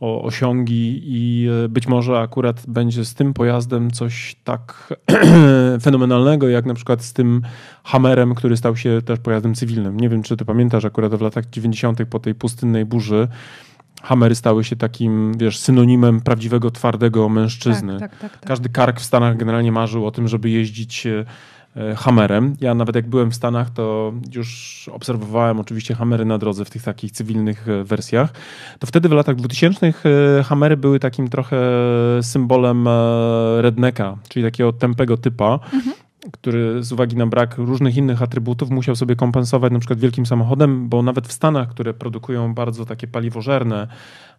[0.00, 4.94] o osiągi i y, być może akurat będzie z tym pojazdem coś tak
[5.82, 7.42] fenomenalnego, jak na przykład z tym
[7.84, 10.00] Hammerem, który stał się też pojazdem cywilnym.
[10.00, 11.98] Nie wiem, czy ty pamiętasz akurat w latach 90.
[12.10, 13.28] po tej pustynnej burzy,
[14.02, 18.00] Hamery stały się takim, wiesz, synonimem prawdziwego, twardego mężczyzny.
[18.00, 18.48] Tak, tak, tak, tak.
[18.48, 22.56] Każdy kark w Stanach generalnie marzył o tym, żeby jeździć e, Hammerem.
[22.60, 26.82] Ja nawet jak byłem w Stanach, to już obserwowałem oczywiście Hammery na drodze w tych
[26.82, 28.32] takich cywilnych e, wersjach.
[28.78, 29.92] To wtedy w latach 2000 e,
[30.42, 31.60] Hammery były takim trochę
[32.22, 32.88] symbolem
[33.58, 38.96] rednecka, czyli takiego tępego typa, mhm który z uwagi na brak różnych innych atrybutów musiał
[38.96, 43.88] sobie kompensować na przykład wielkim samochodem, bo nawet w Stanach, które produkują bardzo takie paliwożerne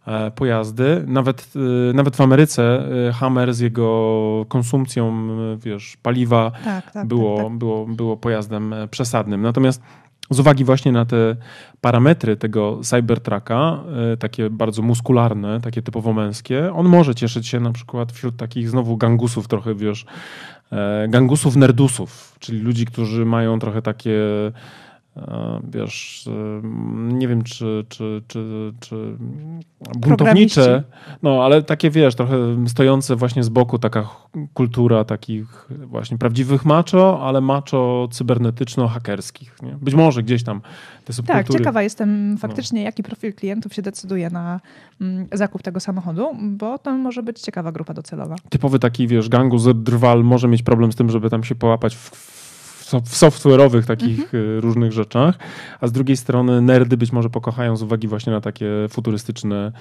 [0.08, 1.54] e, pojazdy, nawet,
[1.92, 7.46] e, nawet w Ameryce e, Hammer z jego konsumpcją wiesz, paliwa tak, tak, było, tak,
[7.46, 7.58] tak.
[7.58, 9.42] Było, było pojazdem przesadnym.
[9.42, 9.82] Natomiast
[10.30, 11.36] z uwagi właśnie na te
[11.82, 13.84] parametry tego Cybertrucka,
[14.20, 18.98] takie bardzo muskularne, takie typowo męskie, on może cieszyć się na przykład wśród takich znowu
[18.98, 20.06] gangusów trochę, wiesz,
[21.10, 24.52] gangusów nerdusów, czyli ludzi, którzy mają trochę takie e,
[25.74, 26.68] wiesz, e,
[27.14, 29.18] nie wiem, czy, czy, czy, czy
[30.00, 30.84] buntownicze,
[31.24, 34.10] no ale takie, wiesz, trochę stojące właśnie z boku taka
[34.54, 39.64] kultura takich właśnie prawdziwych macho, ale macho cybernetyczno-hakerskich.
[39.64, 39.78] Nie?
[39.82, 40.62] Być może gdzieś tam
[41.06, 41.44] te subkultury.
[41.46, 42.38] Tak, ciekawa jestem no.
[42.38, 42.86] faktycznie, no.
[42.86, 44.60] jaki profil klientów się decyduje na
[45.02, 48.36] mm, zakup tego samochodu, bo to może być ciekawa grupa docelowa.
[48.50, 51.96] Typowy taki, wiesz, gangu z drwal może mieć problem z tym, żeby tam się połapać
[51.96, 52.43] w
[52.84, 54.60] w software'owych takich mhm.
[54.60, 55.38] różnych rzeczach,
[55.82, 59.72] a z drugiej strony nerdy być może pokochają z uwagi właśnie na takie futurystyczne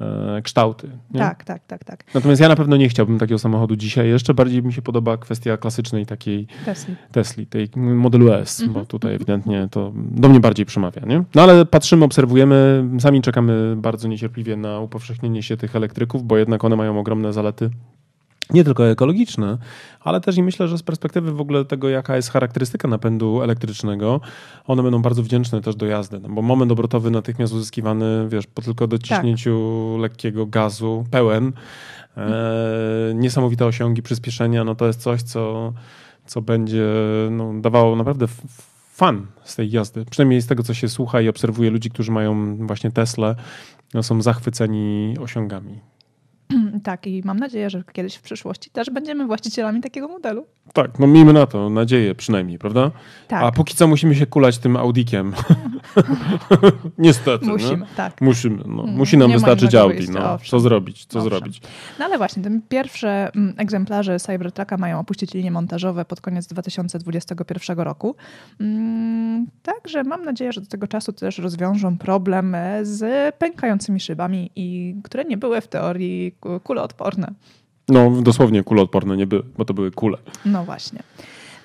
[0.00, 0.90] e, kształty.
[1.10, 1.20] Nie?
[1.20, 2.04] Tak, tak, tak, tak.
[2.14, 4.08] Natomiast ja na pewno nie chciałbym takiego samochodu dzisiaj.
[4.08, 8.86] Jeszcze bardziej mi się podoba kwestia klasycznej takiej Tesli, Tesli tej modelu S, bo mhm,
[8.86, 11.02] tutaj ewidentnie to do mnie bardziej przemawia.
[11.06, 11.24] Nie?
[11.34, 16.64] No ale patrzymy, obserwujemy, sami czekamy bardzo niecierpliwie na upowszechnienie się tych elektryków, bo jednak
[16.64, 17.70] one mają ogromne zalety
[18.50, 19.58] nie tylko ekologiczne,
[20.00, 24.20] ale też i myślę, że z perspektywy w ogóle tego, jaka jest charakterystyka napędu elektrycznego,
[24.66, 28.62] one będą bardzo wdzięczne też do jazdy, no bo moment obrotowy natychmiast uzyskiwany, wiesz, po
[28.62, 30.02] tylko dociśnięciu tak.
[30.02, 31.52] lekkiego gazu, pełen,
[32.16, 35.72] e, niesamowite osiągi, przyspieszenia, no to jest coś, co,
[36.26, 36.86] co będzie
[37.30, 38.26] no, dawało naprawdę
[38.92, 40.04] fan z tej jazdy.
[40.04, 43.34] Przynajmniej z tego, co się słucha i obserwuje ludzi, którzy mają właśnie Tesla,
[43.94, 45.80] no, są zachwyceni osiągami.
[46.82, 50.46] Tak, i mam nadzieję, że kiedyś w przyszłości też będziemy właścicielami takiego modelu.
[50.72, 52.90] Tak, no miejmy na to nadzieję przynajmniej, prawda?
[53.28, 53.42] Tak.
[53.42, 55.32] A póki co musimy się kulać tym Audikiem.
[56.98, 57.46] Niestety.
[57.46, 57.86] Musimy, nie?
[57.96, 58.20] tak.
[58.20, 58.82] Musimy, no.
[58.82, 60.10] Mm, Musi nam nie wystarczyć Audi.
[60.10, 60.38] No.
[60.44, 61.30] Co zrobić, co owszem.
[61.30, 61.60] zrobić?
[61.98, 67.78] No ale właśnie, te pierwsze mm, egzemplarze Cybertrucka mają opuścić linie montażowe pod koniec 2021
[67.78, 68.16] roku.
[68.60, 74.94] Mm, także mam nadzieję, że do tego czasu też rozwiążą problem z pękającymi szybami, i
[75.04, 76.32] które nie były w teorii
[76.64, 77.32] kuloodporne.
[77.88, 80.18] No, dosłownie kuloodporne nie były, bo to były kule.
[80.44, 81.02] No właśnie.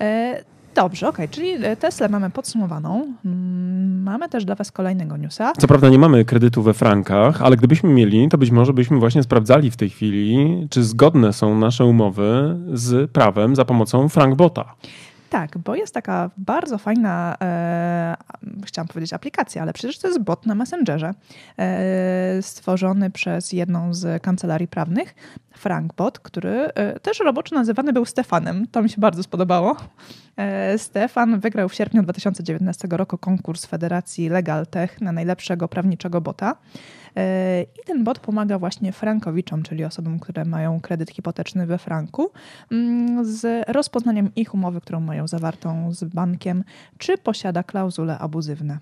[0.01, 0.43] E,
[0.75, 1.35] dobrze, okej, okay.
[1.35, 3.13] czyli e, Tesla mamy podsumowaną.
[3.25, 5.53] Mm, mamy też dla Was kolejnego newsa.
[5.57, 9.23] Co prawda nie mamy kredytu we frankach, ale gdybyśmy mieli, to być może byśmy właśnie
[9.23, 14.75] sprawdzali w tej chwili, czy zgodne są nasze umowy z prawem za pomocą Frankbota.
[15.33, 18.15] Tak, bo jest taka bardzo fajna, e,
[18.65, 21.13] chciałam powiedzieć aplikacja, ale przecież to jest bot na Messengerze,
[21.59, 25.15] e, stworzony przez jedną z kancelarii prawnych,
[25.53, 28.67] Frankbot, który e, też roboczo nazywany był Stefanem.
[28.67, 29.77] To mi się bardzo spodobało.
[30.37, 36.55] E, Stefan wygrał w sierpniu 2019 roku konkurs Federacji Legal Tech na najlepszego prawniczego bota.
[37.17, 42.31] E, I ten bot pomaga właśnie frankowiczom, czyli osobom, które mają kredyt hipoteczny we franku,
[42.71, 46.63] mm, z rozpoznaniem ich umowy, którą mają zawartą z bankiem,
[46.97, 48.77] czy posiada klauzule abuzywne.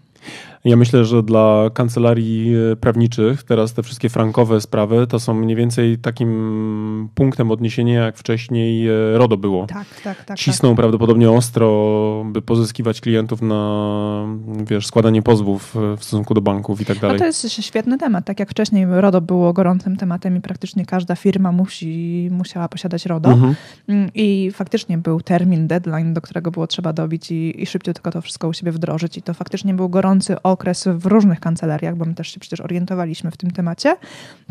[0.65, 5.55] Ja myślę, że dla kancelarii e, prawniczych teraz te wszystkie frankowe sprawy to są mniej
[5.55, 9.67] więcej takim punktem odniesienia, jak wcześniej e, RODO było.
[9.67, 10.37] Tak, tak, tak.
[10.37, 10.77] Cisną tak.
[10.77, 14.25] prawdopodobnie ostro, by pozyskiwać klientów na
[14.67, 17.15] wiesz, składanie pozwów e, w stosunku do banków i tak dalej.
[17.15, 18.25] No to jest świetny temat.
[18.25, 23.29] Tak jak wcześniej RODO było gorącym tematem i praktycznie każda firma musi, musiała posiadać RODO.
[23.31, 23.55] Mhm.
[23.87, 28.11] Mm, I faktycznie był termin, deadline, do którego było trzeba dobić i, i szybciej tylko
[28.11, 29.17] to wszystko u siebie wdrożyć.
[29.17, 32.61] I to faktycznie był gorący gorący okres w różnych kancelariach, bo my też się przecież
[32.61, 33.95] orientowaliśmy w tym temacie.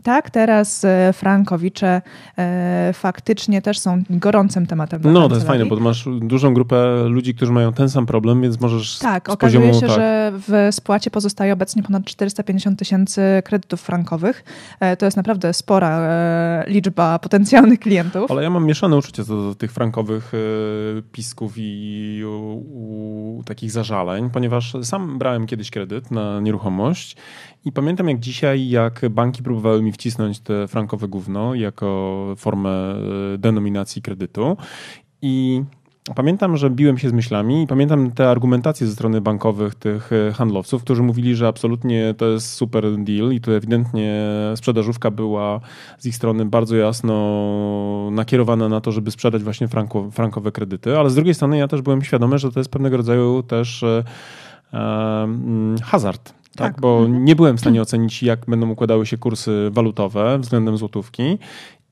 [0.03, 2.03] Tak, teraz e, frankowicze
[2.38, 5.01] e, faktycznie też są gorącym tematem.
[5.05, 8.61] No, to jest fajne, bo masz dużą grupę ludzi, którzy mają ten sam problem, więc
[8.61, 9.96] możesz Tak, okazuje poziomu, się, tak.
[9.96, 14.44] że w spłacie pozostaje obecnie ponad 450 tysięcy kredytów frankowych.
[14.81, 16.01] E, to jest naprawdę spora
[16.66, 18.31] liczba potencjalnych klientów.
[18.31, 20.33] Ale ja mam mieszane uczucie do, do tych frankowych
[21.12, 22.64] pisków i u,
[23.38, 27.16] u takich zażaleń, ponieważ sam brałem kiedyś kredyt na nieruchomość.
[27.64, 32.70] I pamiętam jak dzisiaj, jak banki próbowały mi wcisnąć te frankowe gówno jako formę
[33.34, 34.56] e, denominacji kredytu.
[35.22, 35.62] I
[36.14, 40.32] Pamiętam, że biłem się z myślami i pamiętam te argumentacje ze strony bankowych tych e,
[40.32, 44.24] handlowców, którzy mówili, że absolutnie to jest super deal i tu ewidentnie
[44.56, 45.60] sprzedażówka była
[45.98, 47.14] z ich strony bardzo jasno
[48.12, 51.82] nakierowana na to, żeby sprzedać właśnie franko, frankowe kredyty, ale z drugiej strony ja też
[51.82, 54.04] byłem świadomy, że to jest pewnego rodzaju też e,
[55.83, 56.35] hazard.
[56.56, 57.24] Tak, tak, bo mhm.
[57.24, 61.38] nie byłem w stanie ocenić, jak będą układały się kursy walutowe względem złotówki.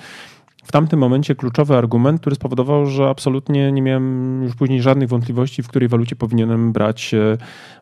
[0.65, 5.63] w tamtym momencie kluczowy argument, który spowodował, że absolutnie nie miałem już później żadnych wątpliwości,
[5.63, 7.39] w której walucie powinienem brać, e,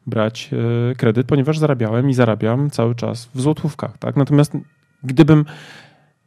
[0.07, 3.99] brać e, kredyt, ponieważ zarabiałem i zarabiam cały czas w złotówkach.
[3.99, 4.17] Tak?
[4.17, 4.57] Natomiast
[5.05, 5.45] gdybym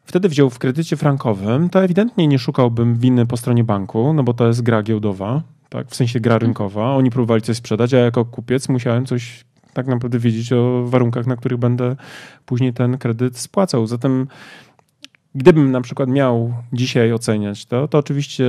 [0.06, 4.34] wtedy wziął w kredycie frankowym, to ewidentnie nie szukałbym winy po stronie banku, no bo
[4.34, 5.42] to jest gra giełdowa,
[5.76, 5.88] tak?
[5.88, 6.96] w sensie gra rynkowa.
[6.96, 11.36] Oni próbowali coś sprzedać, a jako kupiec musiałem coś tak naprawdę wiedzieć o warunkach, na
[11.36, 11.96] których będę
[12.46, 13.88] później ten kredyt spłacał.
[13.88, 14.28] Zatem
[15.36, 18.46] gdybym na przykład miał dzisiaj oceniać to, to oczywiście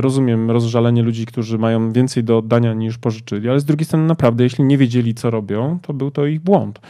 [0.00, 4.44] rozumiem rozżalenie ludzi, którzy mają więcej do oddania niż pożyczyli, ale z drugiej strony naprawdę,
[4.44, 6.80] jeśli nie wiedzieli, co robią, to był to ich błąd.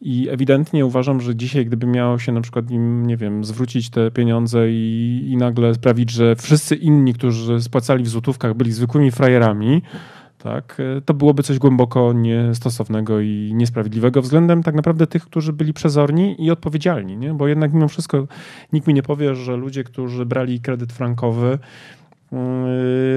[0.00, 4.10] I ewidentnie uważam, że dzisiaj, gdyby miało się na przykład im, nie wiem, zwrócić te
[4.10, 9.82] pieniądze i, i nagle sprawić, że wszyscy inni, którzy spłacali w złotówkach, byli zwykłymi frajerami,
[10.44, 16.44] tak, to byłoby coś głęboko niestosownego i niesprawiedliwego względem tak naprawdę tych, którzy byli przezorni
[16.44, 17.34] i odpowiedzialni, nie?
[17.34, 18.26] bo jednak mimo wszystko
[18.72, 21.58] nikt mi nie powie, że ludzie, którzy brali kredyt frankowy,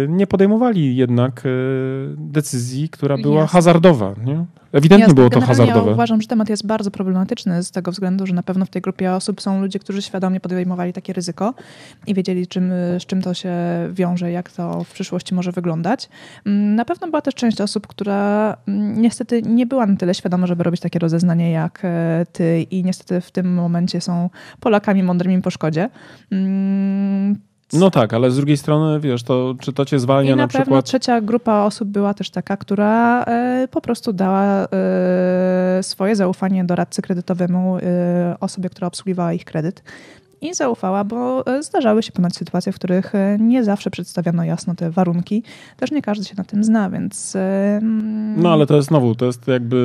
[0.07, 3.53] nie podejmowali jednak yy, decyzji, która była Jasne.
[3.53, 4.13] hazardowa.
[4.25, 4.45] Nie?
[4.71, 5.15] Ewidentnie Jasne.
[5.15, 5.87] było to hazardowe.
[5.87, 8.81] Ja uważam, że temat jest bardzo problematyczny z tego względu, że na pewno w tej
[8.81, 11.53] grupie osób są ludzie, którzy świadomie podejmowali takie ryzyko
[12.07, 13.53] i wiedzieli, czym, z czym to się
[13.91, 16.09] wiąże, jak to w przyszłości może wyglądać.
[16.45, 20.47] Mm, na pewno była też część osób, która mm, niestety nie była na tyle świadoma,
[20.47, 25.41] żeby robić takie rozeznanie jak e, ty i niestety w tym momencie są Polakami mądrymi
[25.41, 25.89] po szkodzie
[26.31, 30.43] mm, no tak, ale z drugiej strony, wiesz, to czy to cię zwalnia I na,
[30.43, 30.65] na przykład...
[30.65, 36.63] pewno trzecia grupa osób była też taka, która e, po prostu dała e, swoje zaufanie
[36.63, 39.83] doradcy kredytowemu, e, osobie, która obsługiwała ich kredyt
[40.41, 44.75] i zaufała, bo e, zdarzały się ponad sytuacje, w których e, nie zawsze przedstawiano jasno
[44.75, 45.43] te warunki.
[45.77, 47.35] Też nie każdy się na tym zna, więc.
[47.35, 49.77] E, mm, no ale to jest znowu, to jest jakby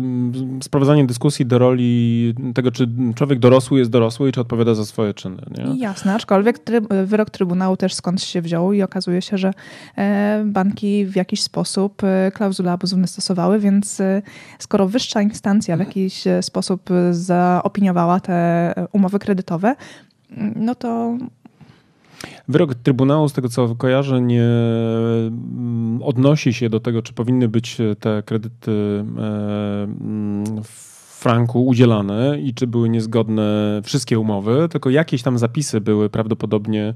[0.00, 4.84] mm, sprowadzanie dyskusji do roli tego, czy człowiek dorosły jest dorosły i czy odpowiada za
[4.84, 5.42] swoje czyny.
[5.58, 5.78] Nie?
[5.78, 9.52] Jasne, aczkolwiek tryb, wyrok Trybunału też skąd się wziął i okazuje się, że
[10.44, 12.02] banki w jakiś sposób
[12.34, 14.02] klauzule abuzywne stosowały, więc
[14.58, 19.76] skoro wyższa instancja w jakiś sposób zaopiniowała te umowy kredytowe,
[20.56, 21.18] no to
[22.48, 27.76] Wyrok Trybunału, z tego co kojarzę, nie mm, odnosi się do tego, czy powinny być
[28.00, 30.88] te kredyty e, mm, w
[31.18, 36.94] franku udzielane i czy były niezgodne wszystkie umowy, tylko jakieś tam zapisy były prawdopodobnie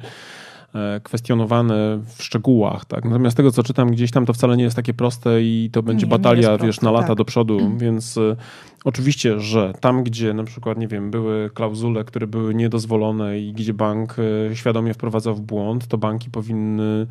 [0.74, 2.84] E, kwestionowane w szczegółach.
[2.84, 3.04] Tak?
[3.04, 6.06] Natomiast tego, co czytam gdzieś tam, to wcale nie jest takie proste i to będzie
[6.06, 7.16] nie, batalia, nie wiesz, proste, na lata tak.
[7.16, 7.78] do przodu, mm.
[7.78, 8.36] więc y,
[8.84, 13.74] oczywiście, że tam, gdzie na przykład, nie wiem, były klauzule, które były niedozwolone i gdzie
[13.74, 17.06] bank y, świadomie wprowadzał w błąd, to banki powinny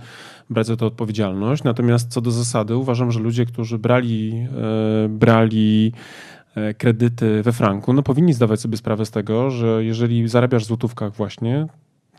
[0.49, 1.63] brać za to odpowiedzialność.
[1.63, 4.47] Natomiast co do zasady, uważam, że ludzie, którzy brali,
[5.05, 5.91] y, brali
[6.77, 11.13] kredyty we franku, no powinni zdawać sobie sprawę z tego, że jeżeli zarabiasz w złotówkach
[11.13, 11.67] właśnie,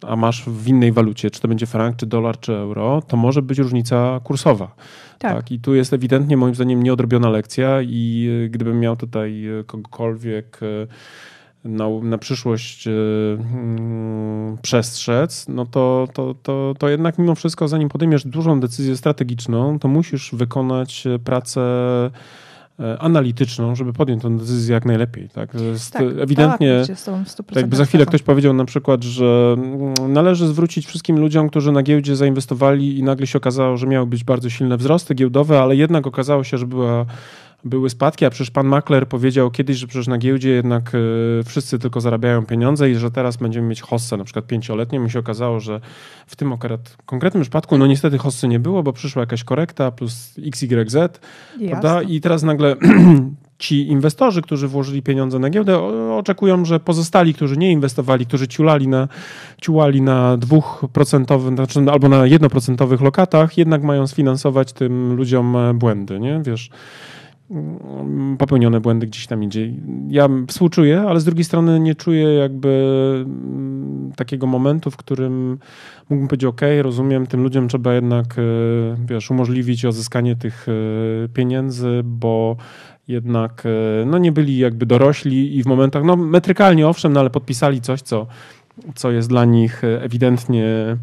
[0.08, 3.42] a masz w innej walucie, czy to będzie frank, czy dolar, czy euro, to może
[3.42, 4.74] być różnica kursowa.
[5.18, 5.36] Tak.
[5.36, 5.52] tak.
[5.52, 10.60] I tu jest ewidentnie moim zdaniem nieodrobiona lekcja i e, gdybym miał tutaj e, kogokolwiek
[10.62, 10.86] e,
[11.68, 18.26] na, na przyszłość hmm, przestrzec, no to, to, to, to jednak mimo wszystko, zanim podejmiesz
[18.26, 21.60] dużą decyzję strategiczną, to musisz wykonać pracę
[22.98, 25.28] analityczną, żeby podjąć tę decyzję jak najlepiej.
[25.28, 25.54] Tak?
[25.54, 30.86] Jest tak, ewidentnie, tak, jakby za chwilę ktoś powiedział na przykład, że mm, należy zwrócić
[30.86, 34.76] wszystkim ludziom, którzy na giełdzie zainwestowali i nagle się okazało, że miały być bardzo silne
[34.76, 37.06] wzrosty giełdowe, ale jednak okazało się, że była
[37.64, 41.78] były spadki, a przecież pan makler powiedział kiedyś, że przecież na giełdzie jednak y, wszyscy
[41.78, 45.00] tylko zarabiają pieniądze i że teraz będziemy mieć hossę na przykład pięcioletnią.
[45.00, 45.80] Mi się okazało, że
[46.26, 50.34] w tym akurat konkretnym przypadku, no niestety hossy nie było, bo przyszła jakaś korekta plus
[50.46, 50.96] XYZ,
[51.68, 52.02] prawda?
[52.02, 52.76] I teraz nagle
[53.58, 55.78] ci inwestorzy, którzy włożyli pieniądze na giełdę,
[56.12, 59.08] oczekują, że pozostali, którzy nie inwestowali, którzy ciulali na,
[59.60, 66.40] ciulali na dwuprocentowym, znaczy albo na jednoprocentowych lokatach, jednak mają sfinansować tym ludziom błędy, nie?
[66.44, 66.70] Wiesz,
[68.38, 69.80] popełnione błędy gdzieś tam indziej.
[70.08, 72.68] Ja współczuję, ale z drugiej strony nie czuję jakby
[73.26, 75.58] mm, takiego momentu, w którym
[76.10, 78.42] mógłbym powiedzieć, ok, rozumiem, tym ludziom trzeba jednak, e,
[79.06, 82.56] wiesz, umożliwić odzyskanie tych e, pieniędzy, bo
[83.08, 87.30] jednak e, no nie byli jakby dorośli i w momentach, no metrykalnie owszem, no ale
[87.30, 88.26] podpisali coś, co,
[88.94, 90.96] co jest dla nich ewidentnie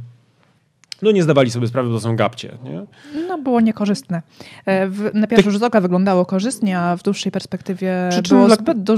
[1.01, 2.57] no nie zdawali sobie sprawy, że to są gapcie.
[2.63, 2.85] Nie?
[3.27, 4.21] No było niekorzystne.
[4.65, 8.95] W, na pierwszy rzut oka wyglądało korzystnie, a w dłuższej perspektywie Przyczyny było zbyt, dla...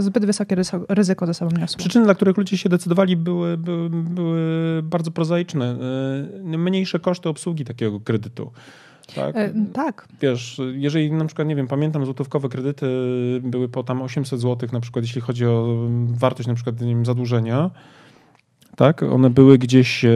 [0.00, 0.56] zbyt wysokie
[0.88, 1.78] ryzyko ze sobą niosło.
[1.78, 5.76] Przyczyny, dla których ludzie się decydowali były, były, były bardzo prozaiczne.
[6.42, 8.50] Mniejsze koszty obsługi takiego kredytu.
[9.14, 9.36] Tak?
[9.36, 10.08] E, tak.
[10.20, 12.86] Wiesz, jeżeli na przykład, nie wiem, pamiętam, złotówkowe kredyty
[13.42, 15.76] były po tam 800 zł, na przykład jeśli chodzi o
[16.06, 17.70] wartość na przykład nie wiem, zadłużenia,
[18.80, 19.02] tak?
[19.02, 20.10] One były gdzieś e,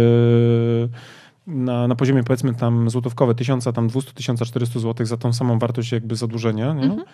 [1.46, 5.92] na, na poziomie powiedzmy tam złotówkowe 1000, tam 200, 1400 zł za tą samą wartość
[5.92, 6.82] jakby zadłużenia, nie?
[6.82, 7.04] Mhm.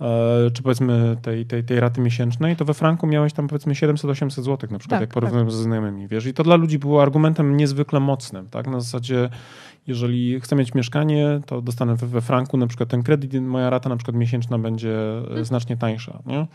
[0.00, 4.30] E, czy powiedzmy tej, tej, tej raty miesięcznej, to we franku miałeś tam powiedzmy 700-800
[4.30, 5.56] zł na przykład, tak, jak porównując tak.
[5.56, 6.26] ze znajomymi, wiesz.
[6.26, 8.66] I to dla ludzi było argumentem niezwykle mocnym, tak?
[8.66, 9.30] Na zasadzie
[9.86, 13.96] jeżeli chcę mieć mieszkanie, to dostanę we, franku na przykład ten kredyt, moja rata na
[13.96, 15.44] przykład miesięczna będzie mhm.
[15.44, 16.22] znacznie tańsza.
[16.26, 16.46] Nie?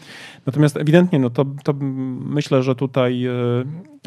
[0.46, 1.74] Natomiast ewidentnie, no to, to
[2.20, 3.32] myślę, że tutaj e,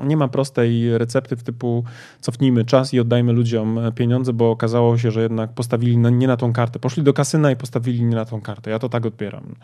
[0.05, 1.85] nie ma prostej recepty w typu
[2.21, 6.37] cofnijmy czas i oddajmy ludziom pieniądze, bo okazało się, że jednak postawili na, nie na
[6.37, 6.79] tą kartę.
[6.79, 8.71] Poszli do kasyna i postawili nie na tą kartę.
[8.71, 9.55] Ja to tak odbieram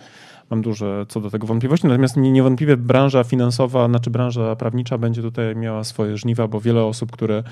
[0.51, 1.87] mam duże co do tego wątpliwości.
[1.87, 7.13] Natomiast niewątpliwie branża finansowa, znaczy branża prawnicza będzie tutaj miała swoje żniwa, bo wiele osób,
[7.13, 7.43] które,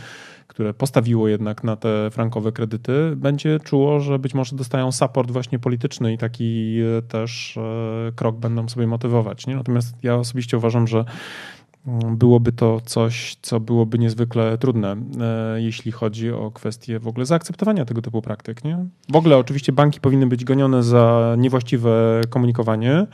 [0.46, 5.58] które postawiło jednak na te frankowe kredyty, będzie czuło, że być może dostają support właśnie
[5.58, 9.46] polityczny i taki e, też e, krok będą sobie motywować.
[9.46, 9.56] Nie?
[9.56, 11.04] Natomiast ja osobiście uważam, że
[12.16, 17.84] byłoby to coś, co byłoby niezwykle trudne, e, jeśli chodzi o kwestię w ogóle zaakceptowania
[17.84, 18.64] tego typu praktyk.
[18.64, 18.86] Nie?
[19.12, 23.06] W ogóle oczywiście banki powinny być gonione za niewłaściwe komunikowanie.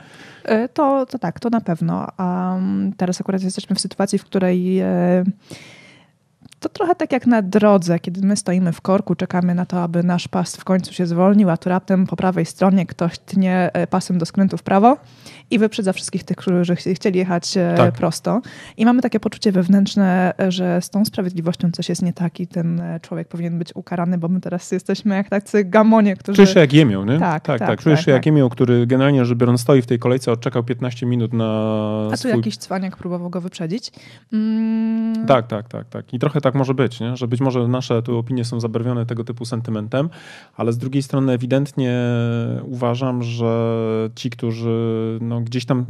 [0.43, 2.07] E, to, to tak, to na pewno.
[2.17, 2.57] A
[2.97, 5.23] teraz akurat jesteśmy w sytuacji, w której e,
[6.61, 10.03] to trochę tak jak na drodze, kiedy my stoimy w korku, czekamy na to, aby
[10.03, 14.17] nasz pas w końcu się zwolnił, a tu raptem po prawej stronie ktoś tnie pasem
[14.17, 14.97] do skrętu w prawo
[15.51, 17.93] i wyprzedza wszystkich tych, którzy chcieli jechać e, tak.
[17.93, 18.41] prosto.
[18.77, 22.79] I mamy takie poczucie wewnętrzne, że z tą sprawiedliwością coś jest nie tak i ten
[22.79, 26.35] e, człowiek powinien być ukarany, bo my teraz jesteśmy jak tacy gamonie, którzy...
[26.35, 27.19] Czujesz się jak jemioł, nie?
[27.19, 27.59] Tak, tak.
[27.59, 27.81] tak, tak.
[27.81, 28.25] Czujesz tak, się jak tak.
[28.25, 31.45] jemioł, który generalnie rzecz biorąc stoi w tej kolejce, odczekał 15 minut na
[32.07, 32.31] A tu swój...
[32.31, 33.91] jakiś cwaniak próbował go wyprzedzić.
[34.33, 35.25] Mm.
[35.27, 36.13] Tak, tak, tak, tak.
[36.13, 37.17] I trochę tak może być, nie?
[37.17, 40.09] że być może nasze tu opinie są zabarwione tego typu sentymentem,
[40.55, 41.99] ale z drugiej strony ewidentnie
[42.63, 45.85] uważam, że ci, którzy no, gdzieś tam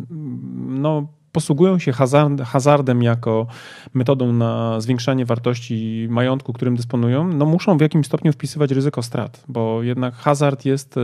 [0.68, 3.48] no, posługują się hazard, hazardem jako
[3.94, 9.44] metodą na zwiększanie wartości majątku, którym dysponują, no muszą w jakimś stopniu wpisywać ryzyko strat,
[9.48, 11.02] bo jednak hazard jest e,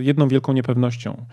[0.00, 1.26] jedną wielką niepewnością.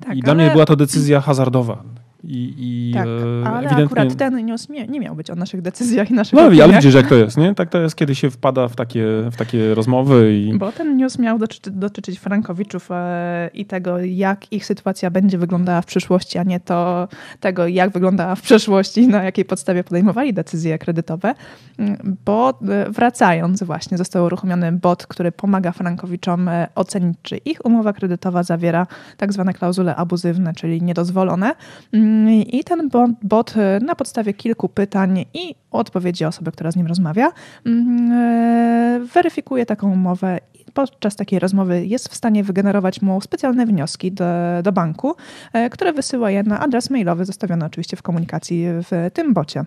[0.00, 0.20] Tak, I ale...
[0.20, 1.82] dla mnie była to decyzja hazardowa.
[2.24, 3.84] I, i tak, e, ale ewidentnie...
[3.84, 6.64] akurat ten news nie, nie miał być o naszych decyzjach i naszych No opiniach.
[6.64, 7.54] ale widzisz jak to jest, nie?
[7.54, 10.34] Tak to jest, kiedy się wpada w takie, w takie rozmowy.
[10.36, 10.58] I...
[10.58, 15.82] Bo ten news miał dotyczy, dotyczyć Frankowiczów e, i tego, jak ich sytuacja będzie wyglądała
[15.82, 17.08] w przyszłości, a nie to
[17.40, 21.34] tego, jak wyglądała w przeszłości, na jakiej podstawie podejmowali decyzje kredytowe.
[21.78, 27.66] Mm, bo e, wracając właśnie, został uruchomiony bot, który pomaga Frankowiczom e, ocenić, czy ich
[27.66, 31.54] umowa kredytowa zawiera tak zwane klauzule abuzywne, czyli niedozwolone
[31.92, 32.07] mm,
[32.46, 32.90] i ten
[33.22, 37.32] bot e, na podstawie kilku pytań i odpowiedzi osoby, która z nim rozmawia,
[37.66, 40.38] mm, e, weryfikuje taką umowę
[40.74, 44.24] podczas takiej rozmowy jest w stanie wygenerować mu specjalne wnioski do,
[44.62, 45.14] do banku,
[45.52, 49.64] e, które wysyła je na adres mailowy zostawiony oczywiście w komunikacji w tym bocie.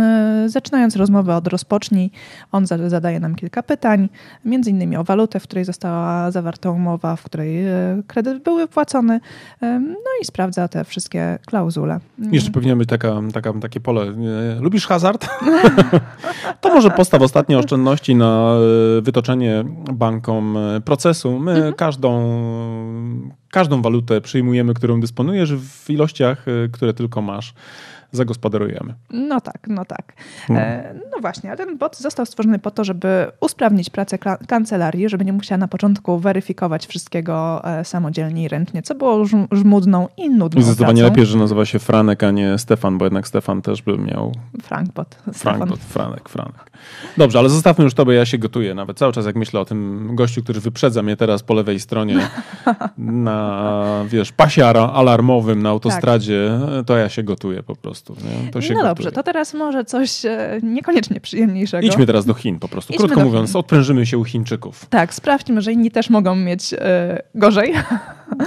[0.00, 2.10] E, zaczynając rozmowę od rozpocznij,
[2.52, 4.08] on zadaje nam kilka pytań,
[4.44, 9.20] między innymi o walutę, w której została zawarta umowa, w której e, kredyt był wypłacony,
[9.62, 12.00] e, no i sprawdza te wszystkie klauzule.
[12.32, 14.06] Jeszcze powinien być taka, taka, takie pole.
[14.60, 15.28] Lubisz hazard?
[16.60, 18.54] to może postaw ostatnie oszczędności na
[19.02, 21.38] wytoczenie bankom procesu.
[21.38, 21.74] My mhm.
[21.74, 22.40] każdą,
[23.50, 27.54] każdą walutę przyjmujemy, którą dysponujesz w ilościach, które tylko masz
[28.12, 28.94] zagospodarujemy.
[29.10, 30.12] No tak, no tak.
[30.48, 30.60] No.
[30.60, 34.18] E, no właśnie, a ten bot został stworzony po to, żeby usprawnić pracę
[34.48, 40.08] kancelarii, żeby nie musiała na początku weryfikować wszystkiego e, samodzielnie i ręcznie, co było żmudną
[40.16, 43.62] i nudną I zdecydowanie lepiej, że nazywa się Franek, a nie Stefan, bo jednak Stefan
[43.62, 44.32] też by miał...
[44.62, 45.16] Frankbot.
[45.32, 46.70] Frankbot, Franek, Franek.
[47.16, 49.64] Dobrze, ale zostawmy już to, bo ja się gotuję nawet cały czas, jak myślę o
[49.64, 52.28] tym gościu, który wyprzedza mnie teraz po lewej stronie
[52.98, 56.86] na, wiesz, pasie alarmowym na autostradzie, tak.
[56.86, 57.97] to ja się gotuję po prostu.
[58.08, 58.50] Nie?
[58.52, 58.90] To się no gotuje.
[58.94, 61.86] dobrze, to teraz może coś e, niekoniecznie przyjemniejszego.
[61.86, 62.92] Idźmy teraz do Chin po prostu.
[62.92, 63.60] Idźmy Krótko mówiąc, Chin.
[63.60, 64.86] odprężymy się u Chińczyków.
[64.86, 67.74] Tak, sprawdźmy, że inni też mogą mieć e, gorzej.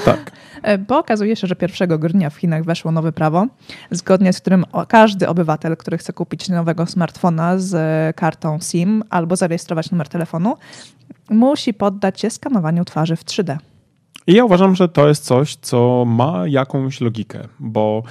[0.06, 0.32] Tak.
[0.64, 3.48] E, Bo okazuje się, że 1 grudnia w Chinach weszło nowe prawo,
[3.92, 7.76] zgodnie z którym każdy obywatel, który chce kupić nowego smartfona z
[8.16, 10.58] kartą SIM albo zarejestrować numer telefonu,
[11.30, 13.58] musi poddać się skanowaniu twarzy w 3D.
[14.28, 18.04] I ja uważam, że to jest coś, co ma jakąś logikę, bo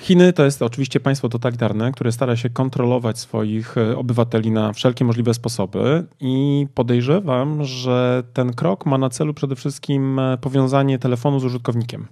[0.00, 5.04] Chiny to jest oczywiście państwo totalitarne, które stara się kontrolować swoich e, obywateli na wszelkie
[5.04, 11.40] możliwe sposoby i podejrzewam, że ten krok ma na celu przede wszystkim e, powiązanie telefonu
[11.40, 12.06] z użytkownikiem.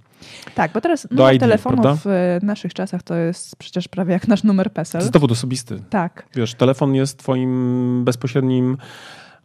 [0.55, 2.01] Tak, bo teraz numer ID, telefonu prawda?
[2.03, 5.01] w e, naszych czasach to jest przecież prawie jak nasz numer To PESEL.
[5.01, 5.83] jest dowód osobisty.
[5.91, 6.27] Tak.
[6.35, 8.77] Wiesz, telefon jest twoim bezpośrednim...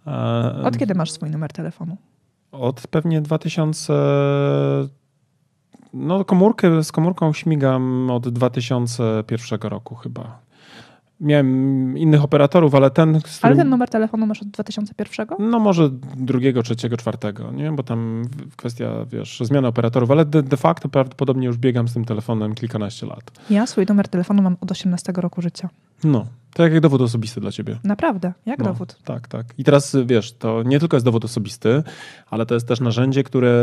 [0.07, 1.97] e, Od kiedy masz swój numer telefonu?
[2.51, 3.93] Od pewnie 2000.
[5.97, 10.39] No, komórkę, z komórką śmigam od 2001 roku chyba.
[11.19, 13.09] Miałem innych operatorów, ale ten.
[13.09, 15.27] Z Ale którym, ten numer telefonu masz od 2001?
[15.39, 17.71] No, może drugiego, trzeciego, czwartego, nie?
[17.71, 18.23] Bo tam
[18.55, 23.05] kwestia, wiesz, zmiany operatorów, ale de, de facto prawdopodobnie już biegam z tym telefonem kilkanaście
[23.05, 23.31] lat.
[23.49, 25.69] Ja swój numer telefonu mam od 18 roku życia.
[26.03, 26.25] No,
[26.57, 27.79] to jak dowód osobisty dla ciebie.
[27.83, 28.97] Naprawdę, jak No, dowód.
[29.03, 29.45] Tak, tak.
[29.57, 31.83] I teraz wiesz, to nie tylko jest dowód osobisty,
[32.29, 33.53] ale to jest też narzędzie, które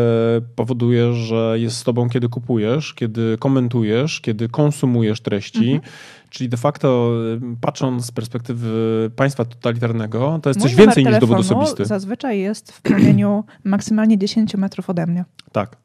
[0.56, 5.72] powoduje, że jest z tobą, kiedy kupujesz, kiedy komentujesz, kiedy konsumujesz treści.
[5.72, 5.92] Mhm.
[6.30, 7.12] Czyli de facto,
[7.54, 11.84] y, patrząc z perspektywy państwa totalitarnego, to jest Mój coś więcej niż dowód osobisty.
[11.84, 15.24] zazwyczaj jest w promieniu maksymalnie 10 metrów ode mnie.
[15.52, 15.76] Tak.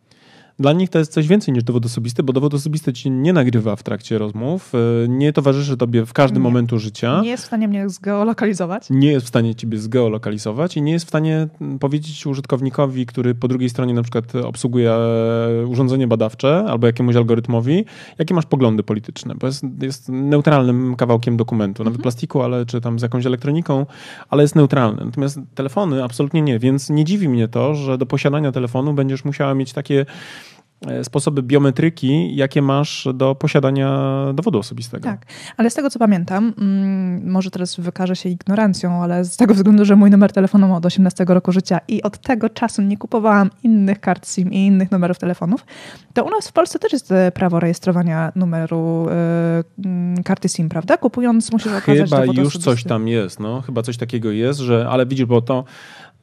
[0.60, 3.76] Dla nich to jest coś więcej niż dowód osobisty, bo dowód osobisty ci nie nagrywa
[3.76, 6.50] w trakcie rozmów, y, nie towarzyszy tobie w każdym Nie.
[6.50, 7.22] momentu życia.
[7.22, 8.88] Nie jest w stanie mnie zgeolokalizować.
[8.90, 11.48] nie jest w stanie ciebie zgeolokalizować i nie jest w stanie
[11.80, 17.86] powiedzieć użytkownikowi, który po drugiej stronie na przykład obsługuje e, urządzenie badawcze albo jakiemuś algorytmowi,
[18.18, 23.00] jakie masz poglądy polityczne, bo jest, jest neutralnym kawałkiem dokumentu, nawet plastiku, ale czy tam
[23.00, 23.86] z jakąś elektroniką,
[24.30, 25.06] ale jest neutralny.
[25.06, 29.54] Natomiast telefony absolutnie nie, więc nie dziwi mnie to, że do posiadania telefonu będziesz musiała
[29.54, 30.49] mieć takie e,
[31.04, 34.00] sposoby biometryki, jakie masz do posiadania
[34.34, 35.04] dowodu osobistego.
[35.04, 35.26] Tak,
[35.58, 39.86] ale z tego co pamiętam, mm, może teraz wykażę się ignorancją, ale z tego względu,
[39.86, 43.50] że mój numer telefonu ma od 18 roku życia i od tego czasu nie kupowałam
[43.64, 45.66] innych kart SIM i innych numerów telefonów,
[46.14, 50.70] to u nas w Polsce też jest e, prawo rejestrowania numeru e, mm, karty SIM,
[50.70, 50.98] prawda?
[50.98, 52.60] Kupując musisz okazać Chyba już osobisty.
[52.60, 53.62] coś tam jest, no.
[53.62, 55.64] Chyba coś takiego jest, że, ale widzisz, bo to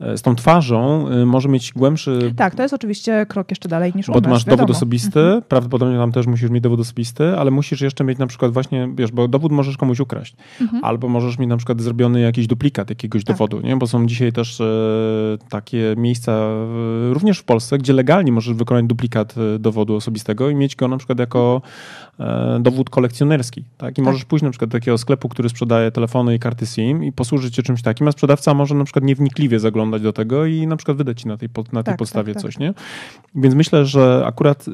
[0.00, 2.34] e, z tą twarzą y, może mieć głębszy...
[2.36, 4.66] Tak, to jest oczywiście krok jeszcze dalej niż u Bo masz wiadomo.
[4.66, 5.42] dowód osobisty, Mhm.
[5.42, 9.12] prawdopodobnie tam też musisz mieć dowód osobisty, ale musisz jeszcze mieć na przykład właśnie, wiesz,
[9.12, 10.36] bo dowód możesz komuś ukraść.
[10.60, 10.84] Mhm.
[10.84, 13.36] Albo możesz mieć na przykład zrobiony jakiś duplikat jakiegoś Tak.
[13.36, 13.76] dowodu, nie?
[13.76, 14.64] Bo są dzisiaj też e,
[15.48, 20.54] takie miejsca, e, również w Polsce, gdzie legalnie możesz wykonać duplikat e, dowodu osobistego i
[20.54, 21.62] mieć go na przykład jako
[22.20, 23.98] e, dowód kolekcjonerski, tak?
[23.98, 27.12] I możesz pójść na przykład do takiego sklepu, który sprzedaje telefony i karty SIM i
[27.12, 30.76] posłużyć się czymś takim, a sprzedawca może na przykład niewnikliwie zaglądać do tego i na
[30.76, 32.52] przykład wydać ci na tej, po- na tej Tak, podstawie tak, tak.
[32.52, 32.74] coś, nie?
[33.34, 34.72] Więc myślę, że akurat e,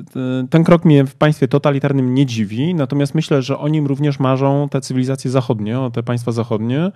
[0.51, 4.69] ten krok mnie w państwie totalitarnym nie dziwi, natomiast myślę, że o nim również marzą
[4.71, 6.93] te cywilizacje zachodnie, o te państwa zachodnie,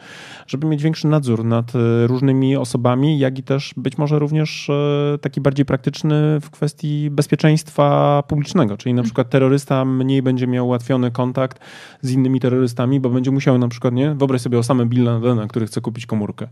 [0.47, 5.19] żeby mieć większy nadzór nad e, różnymi osobami, jak i też być może również e,
[5.21, 11.11] taki bardziej praktyczny w kwestii bezpieczeństwa publicznego, czyli na przykład terrorysta mniej będzie miał ułatwiony
[11.11, 11.61] kontakt
[12.03, 15.67] z innymi terrorystami, bo będzie musiał na przykład, nie, wyobraź sobie Osamę Bin Ladena, który
[15.67, 16.49] chce kupić komórkę.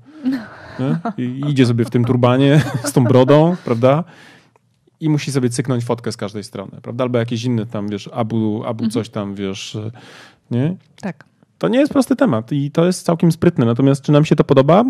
[1.49, 4.05] Idzie sobie w tym turbanie z tą brodą, prawda?
[5.05, 7.05] I musi sobie cyknąć fotkę z każdej strony, prawda?
[7.05, 9.79] Albo jakiś inny tam, wiesz, abu, abu coś tam, wiesz,
[10.51, 10.77] nie?
[11.01, 11.25] Tak.
[11.59, 13.67] To nie jest prosty temat i to jest całkiem sprytne.
[13.67, 14.85] Natomiast czy nam się to podoba?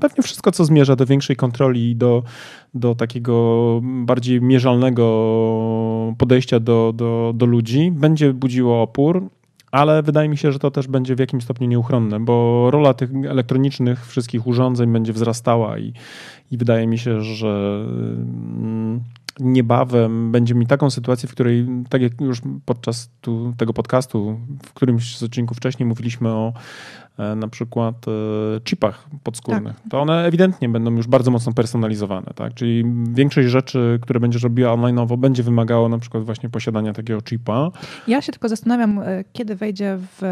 [0.00, 2.22] Pewnie wszystko, co zmierza do większej kontroli i do,
[2.74, 5.04] do takiego bardziej mierzalnego
[6.18, 9.28] podejścia do, do, do ludzi, będzie budziło opór.
[9.70, 13.10] Ale wydaje mi się, że to też będzie w jakimś stopniu nieuchronne, bo rola tych
[13.28, 15.92] elektronicznych wszystkich urządzeń będzie wzrastała i,
[16.50, 19.00] i wydaje mi się, że mm,
[19.40, 24.72] niebawem będzie mi taką sytuację, w której, tak jak już podczas tu, tego podcastu, w
[24.72, 26.52] którymś z odcinków wcześniej mówiliśmy o
[27.36, 32.54] na przykład e, chipach podskórnych, to one ewidentnie będą już bardzo mocno personalizowane, tak?
[32.54, 37.70] Czyli większość rzeczy, które będziesz robiła online'owo, będzie wymagało na przykład właśnie posiadania takiego chipa.
[38.08, 40.22] Ja się tylko zastanawiam, e, kiedy wejdzie w,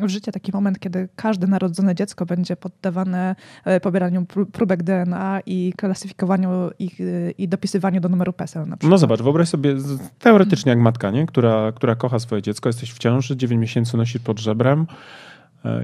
[0.00, 5.40] w życie taki moment, kiedy każde narodzone dziecko będzie poddawane e, pobieraniu pró- próbek DNA
[5.46, 8.90] i klasyfikowaniu ich e, i dopisywaniu do numeru PESEL na przykład.
[8.90, 9.74] No zobacz, wyobraź sobie
[10.18, 11.26] teoretycznie jak matka, nie?
[11.26, 14.86] Która, która kocha swoje dziecko, jesteś w ciąży, 9 miesięcy nosisz pod żebrem, e,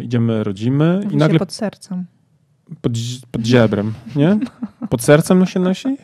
[0.02, 2.04] idziemy, rodzimy Mówi i nagle pod sercem.
[2.80, 2.92] pod,
[3.30, 4.38] pod żebrem, nie?
[4.90, 5.96] Pod sercem no się nosi?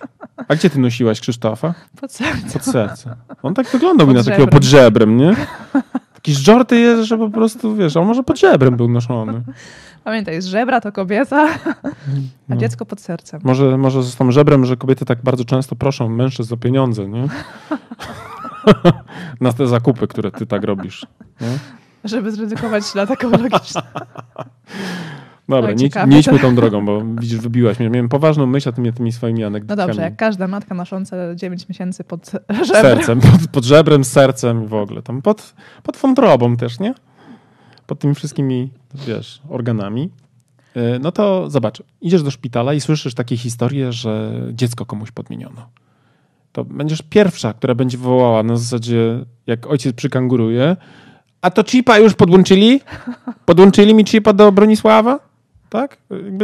[0.49, 1.75] A gdzie ty nosiłaś Krzysztofa?
[2.01, 2.51] Pod sercem.
[2.53, 3.15] Pod sercem.
[3.43, 5.35] On tak wyglądał mi na takiego pod żebrem, nie?
[6.15, 9.43] Jakiś żorty jest, że po prostu, wiesz, on może pod żebrem był noszony.
[10.05, 11.49] Pamiętaj, z żebra to kobieta,
[11.85, 11.85] a
[12.49, 12.57] No.
[12.57, 13.41] dziecko pod sercem.
[13.45, 17.27] Może, może z tą żebrem, że kobiety tak bardzo często proszą mężczyzn o pieniądze, nie?
[19.41, 21.07] Na te zakupy, które ty tak robisz.
[21.41, 21.59] Nie?
[22.07, 23.83] Żeby zredukować ślad ekologiczny.
[25.49, 27.91] Dobra, Oj, nie, nie idźmy tą drogą, bo widzisz, wybiłaś mnie.
[27.91, 29.87] Miałem poważną myśl o tymi, tymi swoimi No anegdotami.
[29.89, 32.67] dobrze, jak każda matka nosząca 9 miesięcy pod żebrem.
[32.83, 35.03] sercem, pod, pod żebrem, sercem i w ogóle.
[35.03, 36.95] Tam pod, pod wątrobą też, nie?
[37.87, 38.71] Pod tymi wszystkimi,
[39.07, 40.11] wiesz, organami.
[40.75, 45.69] Yy, No to zobacz, idziesz do szpitala i słyszysz takie historie, że dziecko komuś podmieniono.
[46.53, 50.77] To będziesz pierwsza, która będzie wołała na zasadzie, jak ojciec przykanguruje,
[51.43, 52.81] a to chipa już podłączyli?
[53.45, 55.19] Podłączyli mi chipa do Bronisława?
[55.69, 55.99] Tak?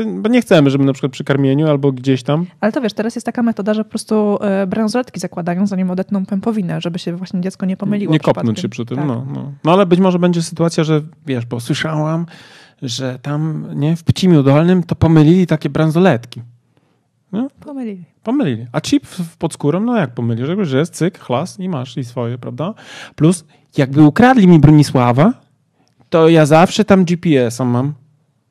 [0.07, 3.15] Bo nie chcemy, żeby na przykład przy karmieniu albo gdzieś tam Ale to wiesz, teraz
[3.15, 7.41] jest taka metoda, że po prostu e, bransoletki zakładają, zanim odetną pępowinę, żeby się właśnie
[7.41, 8.97] dziecko nie pomyliło Nie kopnąć się przy tym.
[8.97, 9.07] Tak.
[9.07, 9.53] No, no.
[9.65, 12.27] no ale być może będzie sytuacja, że wiesz, bo słyszałam,
[12.83, 16.43] że tam nie, w Pcimiu Dolnym to pomylili takie bransoletki.
[17.61, 18.05] Pomylili.
[18.23, 18.67] Pomylili.
[18.73, 19.07] A chip
[19.39, 20.49] pod skórą, no jak pomylisz?
[20.63, 22.75] Że jest cyk, chlas i masz i swoje, prawda?
[23.17, 23.45] Plus,
[23.77, 25.33] jakby ukradli mi Bronisława,
[26.11, 27.95] to ja zawsze tam GPS-a mam.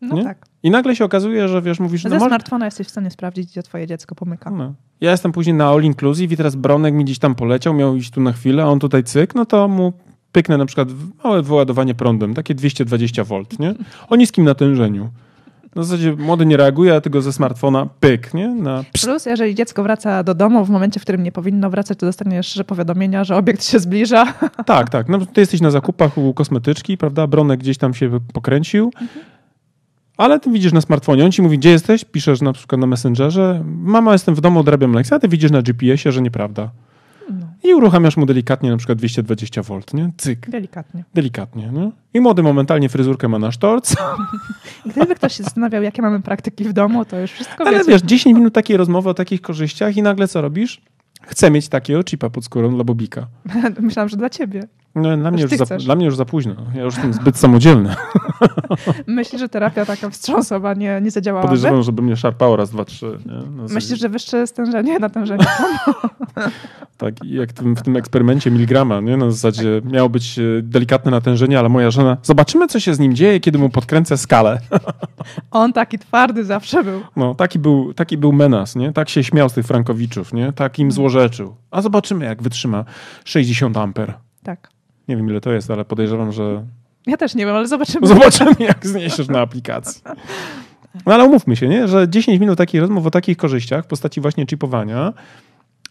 [0.02, 0.24] No Nie?
[0.24, 0.46] tak.
[0.64, 2.28] I nagle się okazuje, że wiesz, mówisz, Ze no może...
[2.28, 4.52] smartfona jesteś w stanie sprawdzić, gdzie twoje dziecko pomyka.
[4.52, 4.74] No.
[5.02, 8.12] Ja jestem później na All Inclusive i teraz Bronek mi gdzieś tam poleciał, miał iść
[8.12, 9.94] tu na chwilę, a on tutaj cyk, no to mu
[10.32, 10.88] pyknę na przykład
[11.24, 13.76] małe wyładowanie prądem, takie 220 V, nie?
[14.10, 15.10] O niskim natężeniu.
[15.76, 18.48] Na zasadzie młody nie reaguje, a ty go ze smartfona pyk, nie?
[18.48, 18.84] Na.
[19.04, 22.60] Plus, jeżeli dziecko wraca do domu w momencie, w którym nie powinno wracać, to dostaniesz
[22.68, 24.34] powiadomienia, że obiekt się zbliża.
[24.66, 25.10] Tak, tak.
[25.10, 27.28] No, ty jesteś na zakupach u kosmetyczki, prawda?
[27.28, 28.92] Bronek gdzieś tam się pokręcił.
[30.18, 32.06] Ale ty widzisz na smartfonie, on ci mówi, gdzie jesteś?
[32.06, 35.62] Piszesz na przykład na Messengerze, mama, jestem w domu, odrabiam lekcję, a ty widzisz na
[35.62, 36.70] GPS-ie, że nieprawda.
[37.40, 40.12] No, I uruchamiasz mu delikatnie na przykład 220 V, nie?
[40.18, 40.50] Cyk.
[40.50, 41.04] delikatnie.
[41.14, 41.92] Delikatnie, nie?
[42.14, 43.96] I młody momentalnie fryzurkę ma na sztorc,
[44.96, 47.92] Gdyby ktoś się zastanawiał, jakie mamy praktyki w domu, to już wszystko ale wiecie.
[47.92, 50.82] wiesz, 10 minut takiej rozmowy o takich korzyściach i nagle co robisz?
[51.22, 53.28] Chcę mieć takiego chipa pod skórą dla Bobika.
[53.80, 54.68] Myślałam, że dla ciebie.
[54.96, 55.86] No, dla, mnie Już za, chcesz.
[55.86, 56.56] dla mnie już za późno.
[56.76, 57.96] Ja już jestem zbyt samodzielny.
[59.08, 61.48] Myślisz, że terapia taka wstrząsowa nie, nie zadziałałaby?
[61.48, 63.18] Podejrzewam, żeby mnie szarpało raz, dwa, trzy.
[63.26, 65.46] Zasadzie- Myślisz, że wyższe stężenie, natężenie?
[66.98, 69.18] Tak, i jak tym, w tym eksperymencie miligrama, nie?
[69.18, 73.16] Na zasadzie miało być e, delikatne natężenie, ale moja żona, zobaczymy, co się z nim
[73.16, 74.60] dzieje, kiedy mu podkręcę skalę.
[75.52, 77.02] On taki twardy zawsze był.
[77.16, 78.94] No, taki był, taki był menas, nie?
[78.94, 80.54] Tak się śmiał z tych frankowiczów, nie?
[80.54, 81.56] Tak im złorzeczył.
[81.72, 82.86] A zobaczymy, jak wytrzyma
[83.26, 84.14] 60 amper.
[84.44, 84.70] Tak.
[85.08, 86.66] Nie wiem, ile to jest, ale podejrzewam, że
[87.08, 88.08] Ja też nie wiem, ale zobaczymy.
[88.08, 90.02] zobaczymy, jak zniesiesz na aplikacji.
[91.06, 91.88] No ale umówmy się, nie?
[91.88, 95.14] że 10 minut takich rozmów o takich korzyściach w postaci właśnie chipowania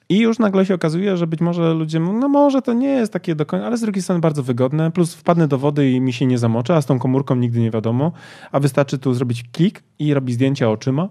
[0.09, 3.35] i już nagle się okazuje, że być może ludzie, no może to nie jest takie
[3.35, 6.27] do końca, ale z drugiej strony bardzo wygodne, plus wpadnę do wody i mi się
[6.27, 8.13] nie zamoczę, a z tą komórką nigdy nie wiadomo,
[8.53, 11.09] a wystarczy tu zrobić klik i robi zdjęcia oczyma,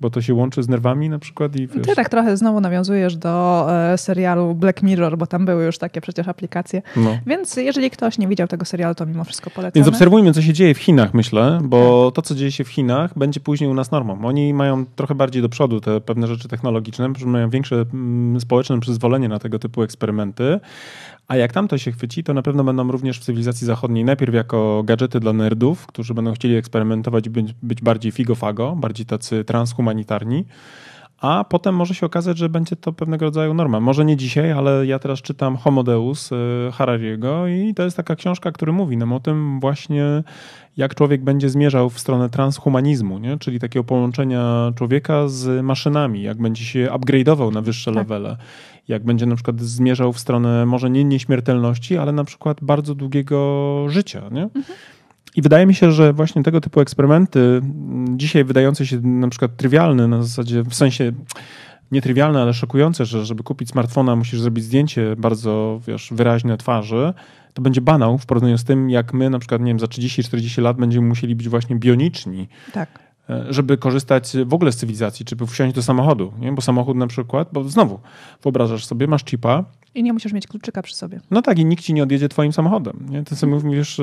[0.00, 3.16] bo to się łączy z nerwami na przykład i wiesz, Ty tak trochę znowu nawiązujesz
[3.16, 6.82] do e, serialu Black Mirror, bo tam były już takie przecież aplikacje.
[6.96, 7.18] no.
[7.26, 9.72] Więc jeżeli ktoś nie widział tego serialu, to mimo wszystko polecamy.
[9.74, 13.18] Więc obserwujmy, co się dzieje w Chinach, myślę, bo to, co dzieje się w Chinach,
[13.18, 14.24] będzie później u nas normą.
[14.24, 19.28] Oni mają trochę bardziej do przodu te pewne rzeczy technologiczne, mają większe mm, społeczne przyzwolenie
[19.28, 20.60] na tego typu eksperymenty.
[21.28, 24.34] A jak tam to się chwyci, to na pewno będą również w cywilizacji zachodniej najpierw
[24.34, 29.44] jako gadżety dla nerdów, którzy będą chcieli eksperymentować i być, być bardziej figo-fago, bardziej tacy
[29.88, 30.44] transhumanitarni.
[31.20, 33.80] A potem może się okazać, że będzie to pewnego rodzaju norma.
[33.80, 36.36] Może nie dzisiaj, ale ja teraz czytam Homo Deus y,
[36.72, 40.22] Harariego i to jest taka książka, która mówi nam o tym właśnie,
[40.76, 43.38] jak człowiek będzie zmierzał w stronę transhumanizmu, nie?
[43.38, 47.96] czyli takiego połączenia człowieka z maszynami, jak będzie się upgrade'ował na wyższe Tak.
[47.96, 48.36] levele,
[48.88, 53.84] jak będzie na przykład zmierzał w stronę może nie nieśmiertelności, ale na przykład bardzo długiego
[53.88, 54.22] życia.
[54.30, 54.48] Nie?
[55.38, 59.56] I wydaje mi się, że właśnie tego typu eksperymenty, m, dzisiaj wydające się na przykład
[59.56, 61.12] trywialne, na zasadzie w sensie
[61.92, 67.12] nietrywialne, ale szokujące, że żeby kupić smartfona musisz zrobić zdjęcie bardzo, wiesz, wyraźne twarzy,
[67.54, 70.62] to będzie banał w porównaniu z tym, jak my na przykład, nie wiem, za 30-40
[70.62, 73.07] lat będziemy musieli być właśnie bioniczni, Tak.
[73.30, 76.52] E, żeby korzystać w ogóle z cywilizacji, czy wsiąść do samochodu, nie?
[76.52, 78.00] Bo samochód na przykład, bo znowu,
[78.42, 79.64] wyobrażasz sobie, masz chipa,
[79.94, 81.20] I nie musisz mieć kluczyka przy sobie.
[81.30, 83.06] no tak, i nikt ci nie odjedzie twoim samochodem.
[83.10, 83.24] Nie?
[83.24, 84.00] Ty sobie mówisz,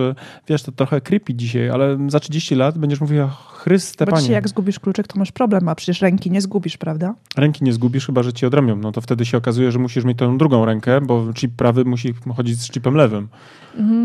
[0.48, 3.28] wiesz, to trochę creepy dzisiaj, ale za 30 lat będziesz mówiła,
[3.66, 7.14] Chryste Bo Panie, jak zgubisz kluczyk, to masz problem, a przecież ręki nie zgubisz, prawda?
[7.38, 8.76] ręki nie zgubisz, chyba że ci odrębią.
[8.76, 12.14] No to wtedy się okazuje, że musisz mieć tą drugą rękę, bo chip prawy musi
[12.36, 13.28] chodzić z chipem lewym.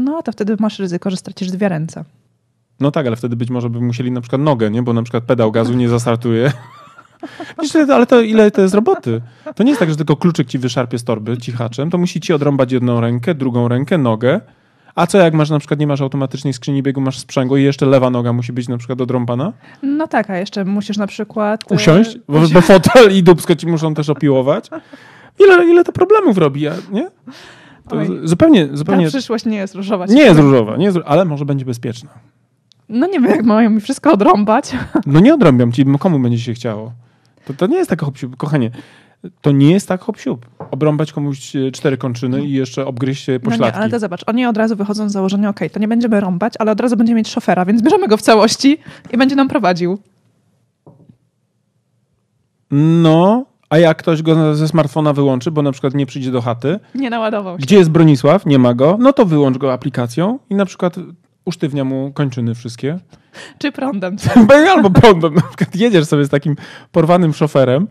[0.04, 2.04] No to wtedy masz ryzyko, że stracisz dwie ręce.
[2.80, 4.82] No tak, ale wtedy być może by musieli na przykład nogę, nie?
[4.82, 6.52] bo na przykład pedał gazu nie zastartuje.
[7.94, 9.20] Ale to ile to jest roboty?
[9.54, 12.32] To nie jest tak, że tylko kluczyk ci wyszarpie z torby cichaczem, to musi ci
[12.32, 14.40] odrąbać jedną rękę, drugą rękę, nogę,
[14.94, 17.86] A co jak masz na przykład, nie masz automatycznej skrzyni biegu, masz sprzęgło i jeszcze
[17.86, 19.52] lewa noga musi być na przykład odrąbana?
[19.82, 21.72] No tak, a jeszcze musisz na przykład...
[21.72, 24.70] Usiąść, bo, bo fotel i dubsko ci muszą też opiłować.
[25.38, 26.62] Ile, ile to problemów robi,
[26.92, 27.10] nie?
[27.88, 28.20] To Oj.
[28.22, 29.04] zupełnie, zupełnie...
[29.04, 30.06] Ta przyszłość nie jest różowa.
[30.06, 32.10] Nie jest różowa, nie jest, ale może będzie bezpieczna.
[32.90, 34.72] No nie wiem, jak mają mi wszystko odrąbać.
[35.06, 36.92] No nie odrąbiam ci, komu będzie się chciało.
[37.44, 38.70] To, to nie jest tak hop kochanie.
[39.40, 40.16] To nie jest tak hop
[40.70, 43.80] Obrąbać komuś e, cztery kończyny i jeszcze obgryźć e, No nie, pośladki.
[43.80, 46.72] ale to zobacz, oni od razu wychodzą z założenia, okej, to nie będziemy rąbać, ale
[46.72, 48.78] od razu będziemy mieć szofera, więc bierzemy go w całości
[49.12, 49.98] i będzie nam prowadził.
[52.70, 56.78] No, a jak ktoś go ze smartfona wyłączy, bo na przykład nie przyjdzie do chaty,
[56.94, 57.62] Nie naładował się.
[57.62, 60.96] gdzie jest Bronisław, nie ma go, no to wyłącz go aplikacją i na przykład
[61.44, 62.98] usztywnia mu kończyny wszystkie.
[63.58, 64.16] Czy prądem.
[64.76, 65.34] Albo prądem.
[65.34, 66.56] Na przykład jedziesz sobie z takim
[66.92, 67.86] porwanym szoferem,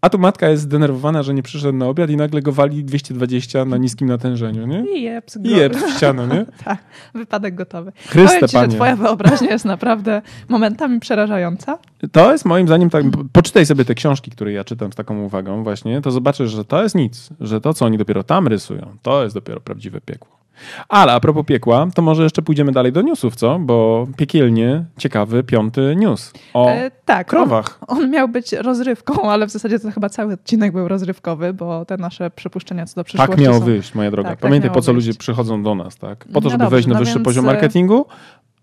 [0.00, 3.64] a tu matka jest zdenerwowana, że nie przyszedł na obiad i nagle go wali 220
[3.64, 4.84] na niskim natężeniu, nie?
[4.96, 6.46] I jeps, I jeb w ścianę, nie?
[6.64, 6.78] Tak,
[7.14, 7.92] wypadek gotowy.
[7.96, 8.74] Chryste, Powiem ci, że panie.
[8.74, 11.78] twoja wyobraźnia jest naprawdę momentami przerażająca.
[12.12, 13.04] To jest moim zdaniem tak.
[13.32, 16.82] Poczytaj sobie te książki, które ja czytam z taką uwagą, właśnie, to zobaczysz, że to
[16.82, 17.28] jest nic.
[17.40, 20.39] Że to, co oni dopiero tam rysują, to jest dopiero prawdziwe piekło.
[20.88, 23.58] Ale a propos piekła, to może jeszcze pójdziemy dalej do newsów, co?
[23.58, 27.78] Bo piekielnie ciekawy piąty news o E, tak, krowach.
[27.86, 31.84] On, on miał być rozrywką, ale w zasadzie to chyba cały odcinek był rozrywkowy, bo
[31.84, 33.64] te nasze przypuszczenia co do przyszłości Tak miało są...
[33.64, 34.28] wyjść, moja droga.
[34.28, 35.06] Tak, tak Pamiętaj, miało po co wyjść.
[35.06, 36.24] ludzie przychodzą do nas, tak?
[36.24, 38.06] Po to, No żeby dobrze, wejść na no wyższy więc, poziom e, marketingu,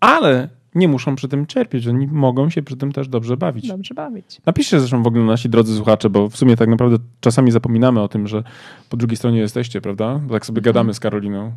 [0.00, 1.86] ale nie muszą przy tym cierpieć.
[1.86, 3.68] Oni mogą się przy tym też dobrze bawić.
[3.68, 4.40] Dobrze bawić.
[4.46, 8.08] Napiszcie zresztą w ogóle nasi drodzy słuchacze, bo w sumie tak naprawdę czasami zapominamy o
[8.08, 8.42] tym, że
[8.88, 10.20] po drugiej stronie jesteście, prawda?
[10.26, 11.52] Bo Tak sobie gadamy z Karoliną.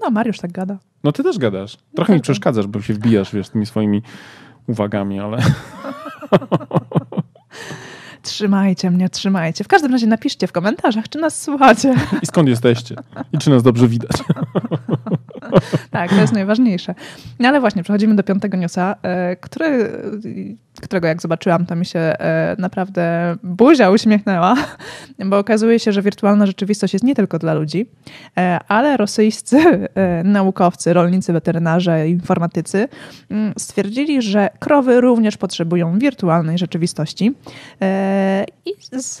[0.00, 0.78] No, Mariusz tak gada.
[1.04, 1.76] No ty też gadasz.
[1.94, 2.22] Trochę mi tak.
[2.22, 4.02] przeszkadzasz, bo się wbijasz, wiesz, tymi swoimi
[4.66, 5.38] uwagami, ale
[8.22, 9.64] Trzymajcie mnie, trzymajcie.
[9.64, 11.94] W każdym razie napiszcie w komentarzach, czy nas słuchacie.
[12.22, 12.96] i skąd jesteście?
[13.32, 14.10] I czy nas dobrze widać?
[15.90, 16.94] Tak, to jest najważniejsze.
[17.38, 19.92] No ale właśnie, przechodzimy do piątego newsa, e, który,
[20.82, 24.56] którego jak zobaczyłam, to mi się e, naprawdę buzia uśmiechnęła,
[25.30, 27.86] bo okazuje się, że wirtualna rzeczywistość jest nie tylko dla ludzi,
[28.38, 29.56] e, ale rosyjscy
[29.94, 32.88] e, naukowcy, rolnicy, weterynarze, informatycy
[33.30, 37.34] mm, stwierdzili, że krowy również potrzebują wirtualnej rzeczywistości
[38.66, 39.18] i z,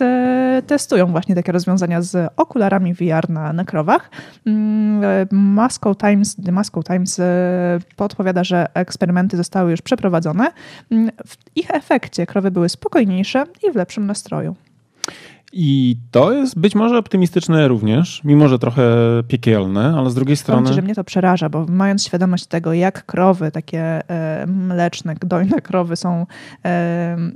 [0.66, 4.10] testują właśnie takie rozwiązania z okularami VR na, na krowach.
[4.46, 7.20] Mm, Moscow Times, The Moscow Times
[7.96, 10.52] podpowiada, że eksperymenty zostały już przeprowadzone.
[10.90, 14.54] Mm, W ich efekcie krowy były spokojniejsze i w lepszym nastroju.
[15.56, 18.82] I to jest być może optymistyczne również, mimo że trochę
[19.28, 20.68] piekielne, ale z drugiej Powiem strony...
[20.68, 24.00] ci, że mnie to przeraża, bo mając świadomość tego, jak krowy, takie
[24.46, 26.26] mleczne, dojne krowy są,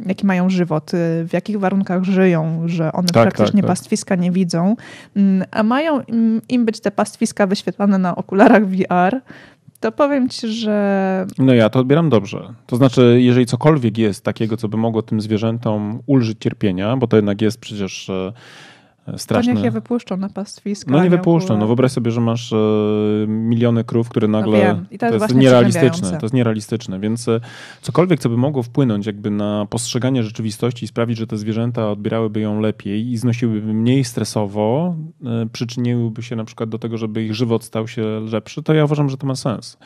[0.06, 3.76] jaki mają żywot, e, w jakich warunkach żyją, że one Tak, praktycznie tak, tak.
[3.76, 4.76] pastwiska nie widzą,
[5.16, 9.20] mm, a mają im, im być te pastwiska wyświetlane na okularach VR,
[9.80, 12.54] to powiem ci, że No ja to odbieram dobrze.
[12.66, 17.16] To znaczy, jeżeli cokolwiek jest takiego, co by mogło tym zwierzętom ulżyć cierpienia, bo to
[17.16, 18.10] jednak jest przecież
[19.08, 19.54] e, to straszne.
[19.54, 20.92] niech je wypuszczą na pastwiska.
[20.92, 21.58] No nie wypuszczą.
[21.58, 22.56] No wyobraź sobie, że masz e,
[23.28, 24.58] miliony krów, które nagle...
[24.58, 24.86] wiem.
[24.90, 26.10] I to jest właśnie nierealistyczne.
[26.10, 27.00] To jest nierealistyczne.
[27.00, 27.40] Więc e,
[27.82, 32.40] cokolwiek, co by mogło wpłynąć jakby na postrzeganie rzeczywistości i sprawić, że te zwierzęta odbierałyby
[32.40, 37.34] ją lepiej i znosiłyby mniej stresowo, e, przyczyniłyby się na przykład do tego, żeby ich
[37.34, 38.02] żywot stał się
[38.32, 39.78] lepszy, to ja uważam, że to ma sens.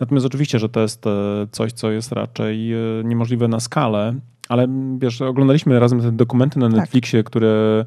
[0.00, 1.10] Natomiast oczywiście, że to jest e,
[1.50, 4.14] coś, co jest raczej e, niemożliwe na skalę,
[4.48, 4.68] ale
[4.98, 6.76] wiesz, oglądaliśmy razem te dokumenty na Tak.
[6.76, 7.84] Netflixie, które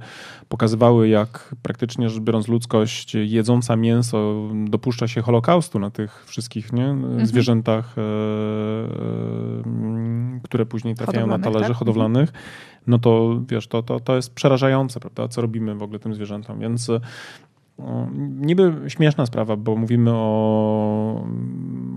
[0.49, 6.95] pokazywały, jak praktycznie rzecz biorąc ludzkość jedząca mięso dopuszcza się holokaustu na tych wszystkich nie,
[7.23, 8.05] zwierzętach, e, e,
[10.43, 11.77] które później trafiają na talerze tak?
[11.77, 12.33] hodowlanych.
[12.87, 15.27] No to wiesz, to, to, to jest przerażające, prawda?
[15.27, 16.99] Co robimy w ogóle tym zwierzętom, więc e,
[17.77, 18.07] o,
[18.39, 21.25] niby śmieszna sprawa, bo mówimy o,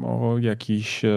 [0.04, 1.10] o jakichś e,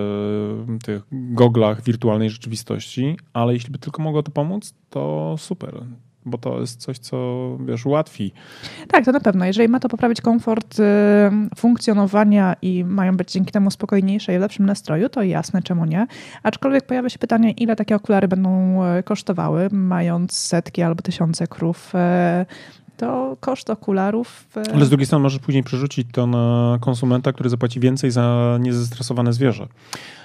[0.83, 5.85] tych goglach wirtualnej rzeczywistości, ale jeśli by tylko mogło to pomóc, to super.
[6.25, 7.17] Bo to jest coś, co
[7.65, 8.31] wiesz, ułatwi.
[8.87, 9.45] Tak, to na pewno.
[9.45, 10.83] Jeżeli ma to poprawić komfort y,
[11.57, 16.07] funkcjonowania i mają być dzięki temu spokojniejsze i w lepszym nastroju, to jasne, czemu nie.
[16.43, 21.91] Aczkolwiek pojawia się pytanie, ile takie okulary będą e, kosztowały, mając setki albo tysiące krów.
[21.95, 22.45] e,
[22.97, 24.47] To koszt okularów.
[24.57, 28.57] e, Ale z drugiej strony możesz później przerzucić to na konsumenta, który zapłaci więcej za
[28.61, 29.67] niezestresowane zwierzę.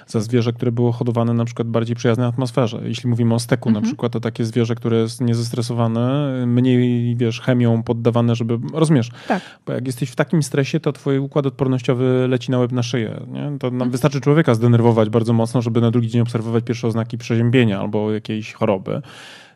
[0.07, 2.81] Za zwierzę, które było hodowane na przykład bardziej przyjaznej atmosferze.
[2.83, 3.83] Jeśli mówimy o steku Mhm.
[3.83, 9.41] na przykład, to takie zwierzę, które jest niezestresowane, mniej, wiesz, chemią poddawane, żeby, rozumiesz, Tak.
[9.65, 13.19] bo jak jesteś w takim stresie, to twój układ odpornościowy leci na łeb na szyję.
[13.27, 13.41] Nie?
[13.59, 13.91] To nam Mhm.
[13.91, 18.53] wystarczy człowieka zdenerwować bardzo mocno, żeby na drugi dzień obserwować pierwsze oznaki przeziębienia albo jakiejś
[18.53, 19.01] choroby.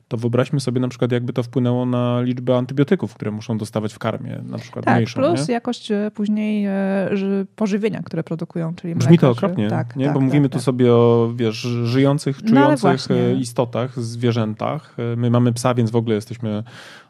[0.08, 4.00] To wyobraźmy sobie na przykład, jakby to wpłynęło na liczbę antybiotyków, które muszą dostawać w
[4.00, 5.22] karmie, na przykład tak, mniejszą.
[5.22, 5.54] plus nie?
[5.54, 7.10] jakość e, później e,
[7.56, 10.06] pożywienia, które produkują, czyli Brzmi to mleka, okropnie, tak, nie?
[10.06, 10.60] tak, bo tak, mówimy tak.
[10.60, 14.96] tu sobie o wiesz, żyjących, No czujących e, istotach, zwierzętach.
[15.18, 16.64] My mamy psa, więc w ogóle jesteśmy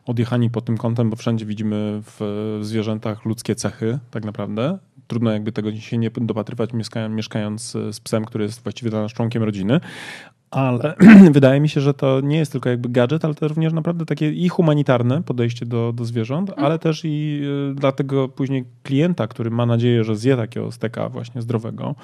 [0.06, 4.78] odjechani pod tym kątem, bo wszędzie widzimy w zwierzętach ludzkie cechy, tak naprawdę.
[5.08, 9.12] Trudno jakby tego się nie dopatrywać, mieszka- mieszkając z psem, który jest właściwie dla nas
[9.12, 9.80] członkiem rodziny.
[10.56, 10.96] Ale
[11.32, 14.32] wydaje mi się, że to nie jest tylko jakby gadżet, ale to również naprawdę takie
[14.32, 16.66] i humanitarne podejście do, do zwierząt, Mhm.
[16.66, 17.42] ale też i
[17.72, 21.96] y, dla tego później klienta, który ma nadzieję, że zje takiego steka właśnie zdrowego,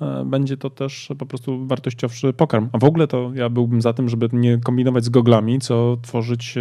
[0.00, 2.68] e, będzie to też po prostu wartościowszy pokarm.
[2.72, 6.54] A w ogóle to ja byłbym za tym, żeby nie kombinować z goglami, co tworzyć
[6.56, 6.60] e,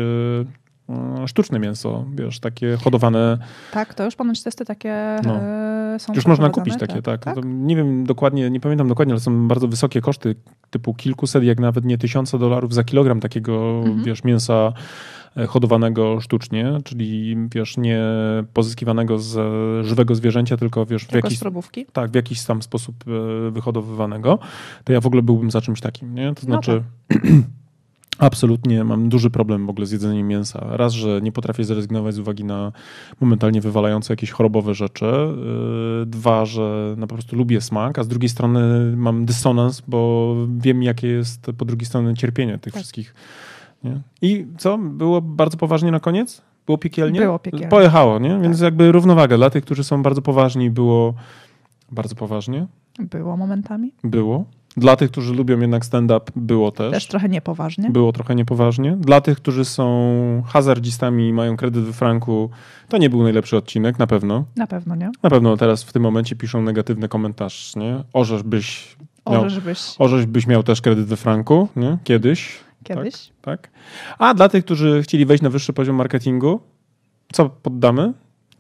[1.28, 3.38] sztuczne mięso, wiesz, takie hodowane.
[3.72, 5.36] Tak, to już ponoć testy takie No.
[5.36, 7.24] e, są Już można kupić takie, tak.
[7.24, 7.38] tak?
[7.46, 10.36] Nie wiem dokładnie, nie pamiętam dokładnie, ale są bardzo wysokie koszty,
[10.70, 14.04] typu kilkuset, jak nawet nie tysiące dolarów za kilogram takiego, Mhm.
[14.04, 14.74] wiesz, mięsa
[15.38, 18.02] e, hodowanego sztucznie, czyli wiesz, nie
[18.54, 19.38] pozyskiwanego z
[19.86, 21.40] żywego zwierzęcia, tylko wiesz, w jakiś,
[21.94, 22.96] tak, w jakiś tam sposób
[23.48, 24.40] e, wyhodowywanego,
[24.84, 26.28] to ja w ogóle byłbym za czymś takim, nie?
[26.34, 26.84] To No znaczy
[28.20, 30.68] absolutnie mam duży problem w ogóle z jedzeniem mięsa.
[30.70, 32.72] Raz, że nie potrafię zrezygnować z uwagi na
[33.22, 35.06] momentalnie wywalające jakieś chorobowe rzeczy.
[35.06, 40.34] Yy, Dwa, że no po prostu lubię smak, a z drugiej strony mam dysonans, bo
[40.58, 42.82] wiem, jakie jest po drugiej stronie cierpienie tych Tak.
[42.82, 43.14] wszystkich.
[43.84, 44.02] Nie?
[44.22, 44.78] I co?
[44.78, 46.42] Było bardzo poważnie na koniec?
[46.66, 47.20] Było piekielnie?
[47.20, 47.68] Było piekielnie.
[47.68, 48.40] Pojechało, nie?
[48.42, 48.64] Więc Tak.
[48.64, 49.38] jakby równowaga.
[49.38, 51.14] Dla tych, którzy są bardzo poważni, było
[51.92, 52.68] bardzo poważnie.
[53.00, 53.92] Było momentami.
[54.04, 54.46] Było.
[54.78, 56.92] Dla tych, którzy lubią jednak stand-up, było też.
[56.92, 57.90] Też trochę niepoważnie.
[57.90, 58.98] Było trochę niepoważnie.
[59.00, 62.50] Dla tych, którzy są hazardzistami i mają kredyt we franku,
[62.90, 64.46] to nie był najlepszy odcinek, na pewno.
[64.56, 65.12] Na pewno nie.
[65.24, 68.04] Na pewno teraz w tym momencie piszą negatywny komentarz, nie?
[68.14, 68.98] Orzesz byś
[69.32, 71.98] miał, Orzesz byś orzesz byś miał też kredyt we franku, nie?
[72.04, 73.30] Kiedyś, kiedyś.
[73.42, 73.70] tak?
[74.18, 76.60] A dla tych, którzy chcieli wejść na wyższy poziom marketingu,
[77.34, 78.14] co poddamy?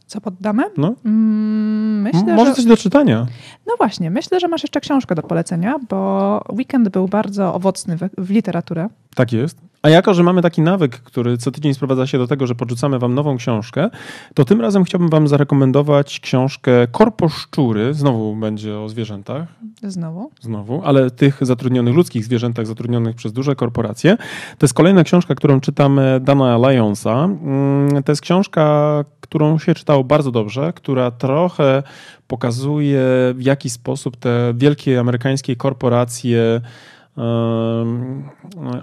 [0.08, 0.64] Co poddamy?
[0.78, 0.95] No.
[1.05, 2.55] Mm, myślę, Może że...
[2.55, 3.26] coś do czytania.
[3.68, 8.01] No właśnie, myślę, że masz jeszcze książkę do polecenia, bo weekend był bardzo owocny w,
[8.18, 8.89] w literaturę.
[9.16, 9.58] Tak jest.
[9.88, 13.00] A jako, że mamy taki nawyk, który co tydzień sprowadza się do tego, że podrzucamy
[13.00, 13.90] wam nową książkę,
[14.34, 17.94] to tym razem chciałbym wam zarekomendować książkę Korposzczury.
[17.94, 19.48] Znowu będzie o zwierzętach.
[19.84, 20.32] Znowu.
[20.42, 24.18] Znowu, ale tych zatrudnionych, ludzkich zwierzętach zatrudnionych przez duże korporacje.
[24.58, 27.24] To jest kolejna książka, którą czytamy Dana Lyonsa.
[27.24, 31.84] Mm, To jest książka, którą się czytało bardzo dobrze, która trochę
[32.28, 33.02] pokazuje,
[33.36, 36.62] w jaki sposób te wielkie amerykańskie korporacje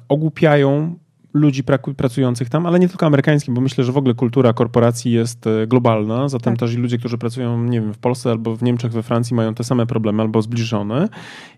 [0.09, 0.95] ogłupiają
[1.35, 1.65] ludzi
[1.97, 5.67] pracujących tam, ale nie tylko amerykańskim, bo myślę, że w ogóle kultura korporacji jest e,
[5.67, 6.61] globalna, zatem Tak.
[6.61, 9.55] też i ludzie, którzy pracują, nie wiem, w Polsce albo w Niemczech, we Francji mają
[9.55, 11.09] te same problemy albo zbliżone.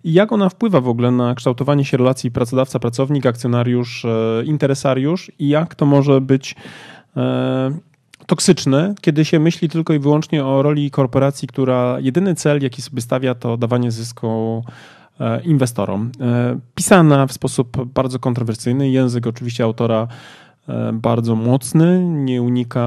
[0.05, 5.49] I jak ona wpływa w ogóle na kształtowanie się relacji pracodawca-pracownik, akcjonariusz, e, interesariusz i
[5.49, 6.55] jak to może być
[7.16, 7.79] e,
[8.27, 13.03] toksyczne, kiedy się myśli tylko i wyłącznie o roli korporacji, która jedyny cel, jaki sobie
[13.03, 14.62] stawia, to dawanie zysku
[15.45, 16.11] inwestorom.
[16.21, 20.09] E, Pisana w sposób bardzo kontrowersyjny, język oczywiście autora
[20.69, 22.81] e, bardzo mocny, nie unika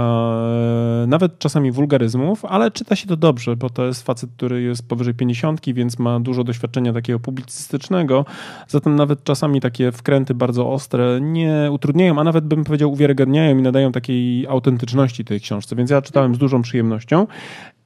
[1.03, 4.87] e, nawet czasami wulgaryzmów, ale czyta się to dobrze, bo to jest facet, który jest
[4.87, 8.25] powyżej 50, więc ma dużo doświadczenia takiego publicystycznego,
[8.67, 13.61] zatem nawet czasami takie wkręty bardzo ostre nie utrudniają, a nawet bym powiedział uwiarygadniają i
[13.61, 17.27] nadają takiej autentyczności tej książce, więc ja czytałem z dużą przyjemnością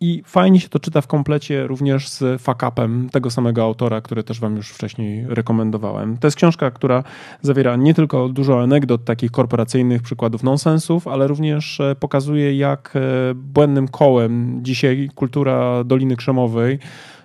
[0.04, 4.40] i fajnie się to czyta w komplecie również z fuck-upem tego samego autora, który też
[4.40, 6.18] wam już wcześniej rekomendowałem.
[6.18, 7.04] To jest książka, która
[7.42, 13.00] zawiera nie tylko dużo anegdot takich korporacyjnych, przykładów nonsensów, ale również e, pokazuje, jak e,
[13.36, 16.80] błędnym kołem dzisiaj kultura Doliny Krzemowej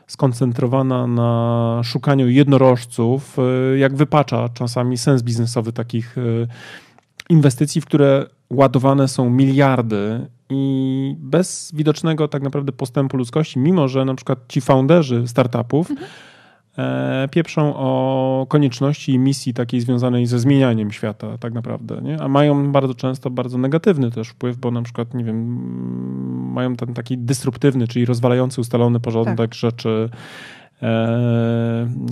[0.07, 6.17] skoncentrowana na szukaniu jednorożców, e, jak wypacza czasami sens biznesowy takich
[7.29, 14.05] inwestycji, w które ładowane są miliardy i bez widocznego tak naprawdę postępu ludzkości, mimo że
[14.05, 15.93] na przykład ci founderzy startupów
[16.79, 22.23] e, pieprzą o konieczności i misji takiej związanej ze zmienianiem świata tak naprawdę, nie?
[22.23, 25.47] a mają bardzo często bardzo negatywny też wpływ, bo na przykład, nie wiem,
[26.53, 29.55] mają ten taki dysruptywny, czyli rozwalający ustalony porządek Tak.
[29.55, 30.09] rzeczy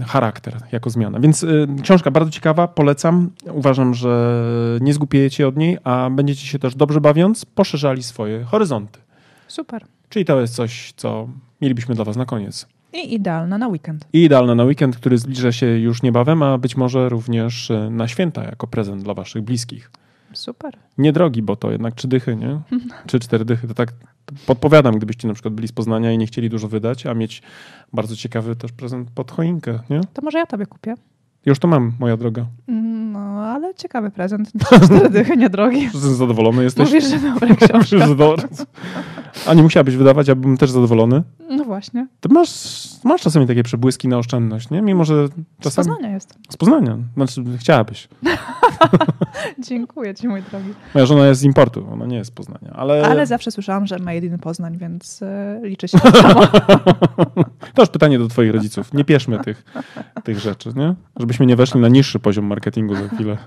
[0.07, 1.21] charakter jako zmiana.
[1.21, 3.31] Więc y, książka bardzo ciekawa, polecam.
[3.53, 4.43] Uważam, że
[4.81, 9.01] nie zgupiejecie od niej, a będziecie się też dobrze bawiąc poszerzali swoje horyzonty.
[9.49, 9.85] Super.
[10.09, 11.29] Czyli to jest coś, co
[11.61, 12.67] mielibyśmy dla Was na koniec.
[12.93, 14.07] I idealna na weekend.
[14.13, 18.09] I idealne na weekend, który zbliża się już niebawem, a być może również y, na
[18.09, 19.91] święta jako prezent dla Waszych bliskich.
[20.37, 20.79] Super.
[20.99, 22.61] Niedrogi, bo to jednak trzy dychy, nie?
[23.07, 23.69] Czy cztery dychy.
[23.69, 23.93] To tak
[24.47, 27.43] podpowiadam, gdybyście na przykład byli z Poznania i nie chcieli dużo wydać, a mieć
[27.93, 30.01] bardzo ciekawy też prezent pod choinkę, nie?
[30.13, 30.95] To może ja tobie kupię.
[31.47, 32.47] Już to mam, moja droga.
[33.13, 34.53] No, ale ciekawy prezent.
[34.85, 35.91] Cztery dychy, niedrogi.
[35.95, 36.89] Zadowolony jesteś?
[36.89, 37.97] Mówisz, że dobra książka.
[39.47, 41.23] A nie musiałabyś wydawać, abym też zadowolony?
[41.51, 42.07] No właśnie.
[42.21, 42.51] Ty masz,
[43.05, 44.83] masz czasami takie przebłyski na oszczędność, nie?
[44.83, 45.29] Mimo, że
[45.61, 45.85] czasami...
[45.85, 46.43] Z Poznania jestem.
[46.51, 46.99] Z Poznania.
[47.15, 48.09] Znaczy, chciałabyś.
[49.69, 50.75] Dziękuję ci, mój drogi.
[50.95, 53.07] Moja żona jest z importu, ona nie jest z Poznania, ale...
[53.07, 55.27] Ale zawsze słyszałam, że made in Poznań, więc y,
[55.63, 55.99] liczy się
[57.75, 58.93] to to już pytanie do twoich rodziców.
[58.95, 59.65] Nie pieszmy tych,
[60.25, 60.95] tych rzeczy, nie?
[61.17, 63.39] Żebyśmy nie weszli na niższy poziom marketingu za chwilę.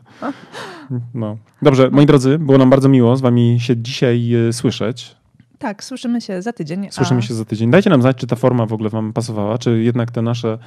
[1.14, 1.38] No.
[1.62, 5.18] Dobrze, moi drodzy, było nam bardzo miło z wami się dzisiaj y, słyszeć.
[5.60, 6.88] Tak, słyszymy się za tydzień.
[6.91, 7.22] Słyszymy a...
[7.22, 7.72] się za tydzień.
[7.72, 10.57] Dajcie nam znać, czy ta forma w ogóle wam pasowała, czy jednak te nasze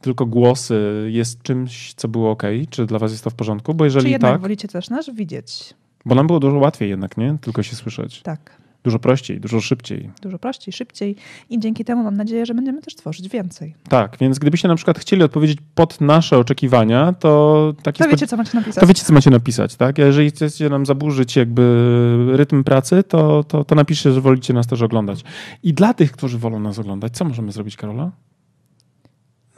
[0.00, 3.84] tylko głosy jest czymś, co było ok, czy dla was jest to w porządku, bo
[3.84, 4.40] jeżeli czy jednak tak...
[4.40, 5.74] wolicie też nasz widzieć?
[6.04, 7.36] Bo nam było dużo łatwiej jednak, nie?
[7.40, 8.22] Tylko się słyszeć.
[8.22, 8.61] Tak.
[8.84, 10.10] Dużo prościej, dużo szybciej.
[10.22, 11.16] Dużo prościej, szybciej
[11.50, 13.74] i dzięki temu mam nadzieję, że będziemy też tworzyć więcej.
[13.88, 18.36] Tak, więc gdybyście na przykład chcieli odpowiedzieć pod nasze oczekiwania, to takie To wiecie, co
[18.36, 18.80] macie napisać.
[18.80, 19.98] To wiecie, co macie napisać, tak?
[19.98, 24.82] Jeżeli chcecie nam zaburzyć jakby rytm pracy, to, to, to napiszcie, że wolicie nas też
[24.82, 25.24] oglądać.
[25.62, 28.10] I dla tych, którzy wolą nas oglądać, co możemy zrobić, Karola?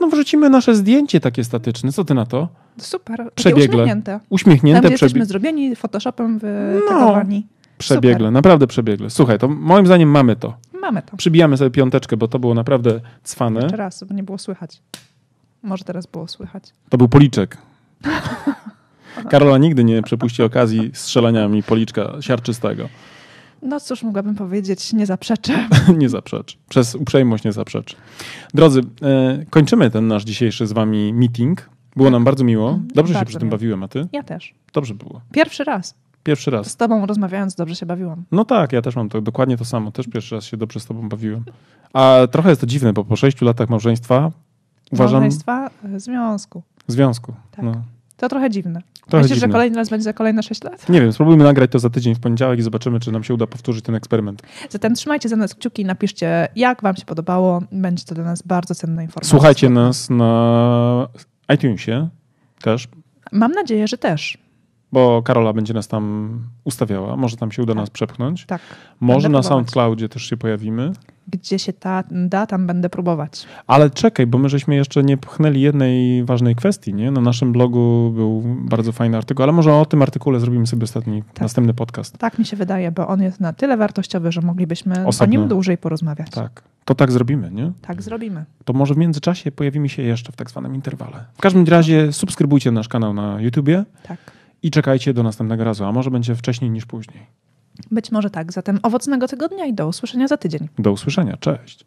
[0.00, 1.92] No wrzucimy nasze zdjęcie takie statyczne.
[1.92, 2.48] Co ty na to?
[2.78, 3.30] Super.
[3.34, 3.64] Przebiegle.
[3.64, 4.20] Uśmiechnięte.
[4.30, 4.82] Uśmiechnięte.
[4.82, 7.46] Tam, jesteśmy zrobieni Photoshopem wytagowani.
[7.50, 7.53] No.
[7.78, 8.32] Przebiegle, Super.
[8.32, 9.10] naprawdę przebiegle.
[9.10, 10.54] Słuchaj, to moim zdaniem mamy to.
[10.80, 11.16] Mamy to.
[11.16, 13.60] Przybijamy sobie piąteczkę, bo to było naprawdę cwane.
[13.60, 14.82] Jeszcze raz, bo nie było słychać.
[15.62, 16.64] Może teraz było słychać.
[16.88, 17.58] To był policzek.
[19.30, 22.88] Karola nigdy nie przepuści okazji strzelania mi policzka siarczystego.
[23.62, 25.68] No cóż, mogłabym powiedzieć, nie zaprzeczę.
[25.98, 26.58] nie zaprzecz.
[26.68, 27.96] Przez uprzejmość nie zaprzecz.
[28.54, 31.70] Drodzy, e, kończymy ten nasz dzisiejszy z wami meeting.
[31.96, 32.78] Było nam bardzo miło.
[32.94, 34.08] Dobrze bardzo się przy tym bawiłem, a ty?
[34.12, 34.54] Ja też.
[34.72, 35.20] Dobrze było.
[35.32, 35.94] Pierwszy raz.
[36.24, 36.70] Pierwszy raz.
[36.70, 38.24] Z tobą rozmawiając dobrze się bawiłam.
[38.32, 39.92] No tak, ja też mam to dokładnie to samo.
[39.92, 41.44] Też pierwszy raz się dobrze z tobą bawiłem.
[41.92, 44.30] A trochę jest to dziwne, bo po sześciu latach małżeństwa
[44.92, 45.20] uważam...
[45.20, 45.70] Małżeństwa?
[45.94, 46.62] E, związku.
[46.88, 47.34] Związku.
[47.50, 47.64] Tak.
[47.64, 47.72] No.
[48.16, 48.80] To trochę dziwne.
[49.08, 49.48] Trochę Myślisz, dziwne.
[49.48, 50.88] że kolejny raz będzie za kolejne 6 lat?
[50.88, 53.46] Nie wiem, spróbujmy nagrać to za tydzień w poniedziałek i zobaczymy, czy nam się uda
[53.46, 54.42] powtórzyć ten eksperyment.
[54.70, 57.62] Zatem trzymajcie za nas kciuki i napiszcie, jak wam się podobało.
[57.72, 59.30] Będzie to dla nas bardzo cenna informacja.
[59.30, 61.08] Słuchajcie nas na
[61.54, 62.08] iTunesie
[62.62, 62.88] też.
[63.32, 64.38] Mam nadzieję, że też.
[64.94, 67.16] Bo Karola będzie nas tam ustawiała.
[67.16, 67.80] Może tam się uda tak.
[67.80, 68.46] nas przepchnąć.
[68.46, 68.60] Tak.
[69.00, 69.48] Może Będę na próbować.
[69.48, 70.92] SoundCloudzie też się pojawimy.
[71.28, 73.46] Gdzie się ta da, tam będę próbować.
[73.66, 77.10] Ale czekaj, bo my żeśmy jeszcze nie pchnęli jednej ważnej kwestii, nie?
[77.10, 81.22] Na naszym blogu był bardzo fajny artykuł, ale może o tym artykule zrobimy sobie ostatni,
[81.22, 81.40] Tak.
[81.40, 82.18] następny podcast.
[82.18, 85.30] Tak mi się wydaje, bo on jest na tyle wartościowy, że moglibyśmy Osobno.
[85.36, 86.30] o nim dłużej porozmawiać.
[86.30, 86.62] Tak.
[86.84, 87.72] To tak zrobimy, nie?
[87.82, 88.44] Tak zrobimy.
[88.64, 91.24] To może w międzyczasie pojawimy się jeszcze w tak zwanym interwale.
[91.34, 94.18] W każdym razie subskrybujcie nasz kanał na YouTubie Tak.
[94.64, 97.26] I czekajcie do następnego razu, a może będzie wcześniej niż później.
[97.90, 98.52] Być może tak.
[98.52, 100.68] Zatem owocnego tygodnia i do usłyszenia za tydzień.
[100.78, 101.36] Do usłyszenia.
[101.36, 101.86] Cześć.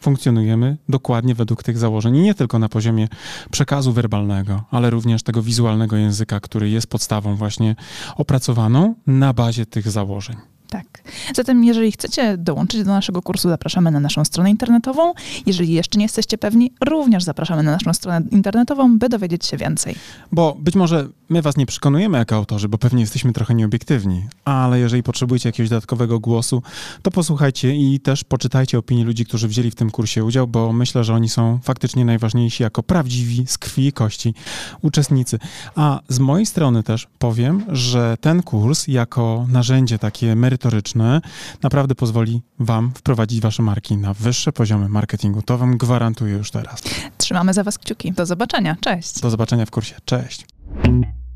[0.00, 3.08] funkcjonujemy dokładnie według tych założeń i nie tylko na poziomie
[3.50, 7.76] przekazu werbalnego, ale również tego wizualnego języka, który jest podstawą właśnie
[8.16, 10.36] opracowaną na bazie tych założeń.
[10.70, 11.02] Tak.
[11.34, 15.14] Zatem, jeżeli chcecie dołączyć do naszego kursu, zapraszamy na naszą stronę internetową.
[15.46, 19.94] Jeżeli jeszcze nie jesteście pewni, również zapraszamy na naszą stronę internetową, by dowiedzieć się więcej.
[20.32, 24.78] Bo być może my was nie przekonujemy jako autorzy, bo pewnie jesteśmy trochę nieobiektywni, ale
[24.78, 26.62] jeżeli potrzebujecie jakiegoś dodatkowego głosu,
[27.02, 31.04] to posłuchajcie i też poczytajcie opinii ludzi, którzy wzięli w tym kursie udział, bo myślę,
[31.04, 34.34] że oni są faktycznie najważniejsi jako prawdziwi z krwi i kości
[34.82, 35.38] uczestnicy.
[35.74, 41.20] A z mojej strony też powiem, że ten kurs jako narzędzie takie merytoryczne, merytoryczne
[41.62, 45.42] naprawdę pozwoli Wam wprowadzić Wasze marki na wyższe poziomy marketingu.
[45.42, 46.82] To Wam gwarantuję już teraz.
[47.18, 48.12] Trzymamy za Was kciuki.
[48.12, 48.76] Do zobaczenia.
[48.80, 49.20] Cześć.
[49.20, 49.94] Do zobaczenia w kursie.
[50.04, 50.46] Cześć.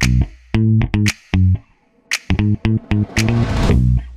[0.02, 0.32] Thank
[3.96, 4.11] you.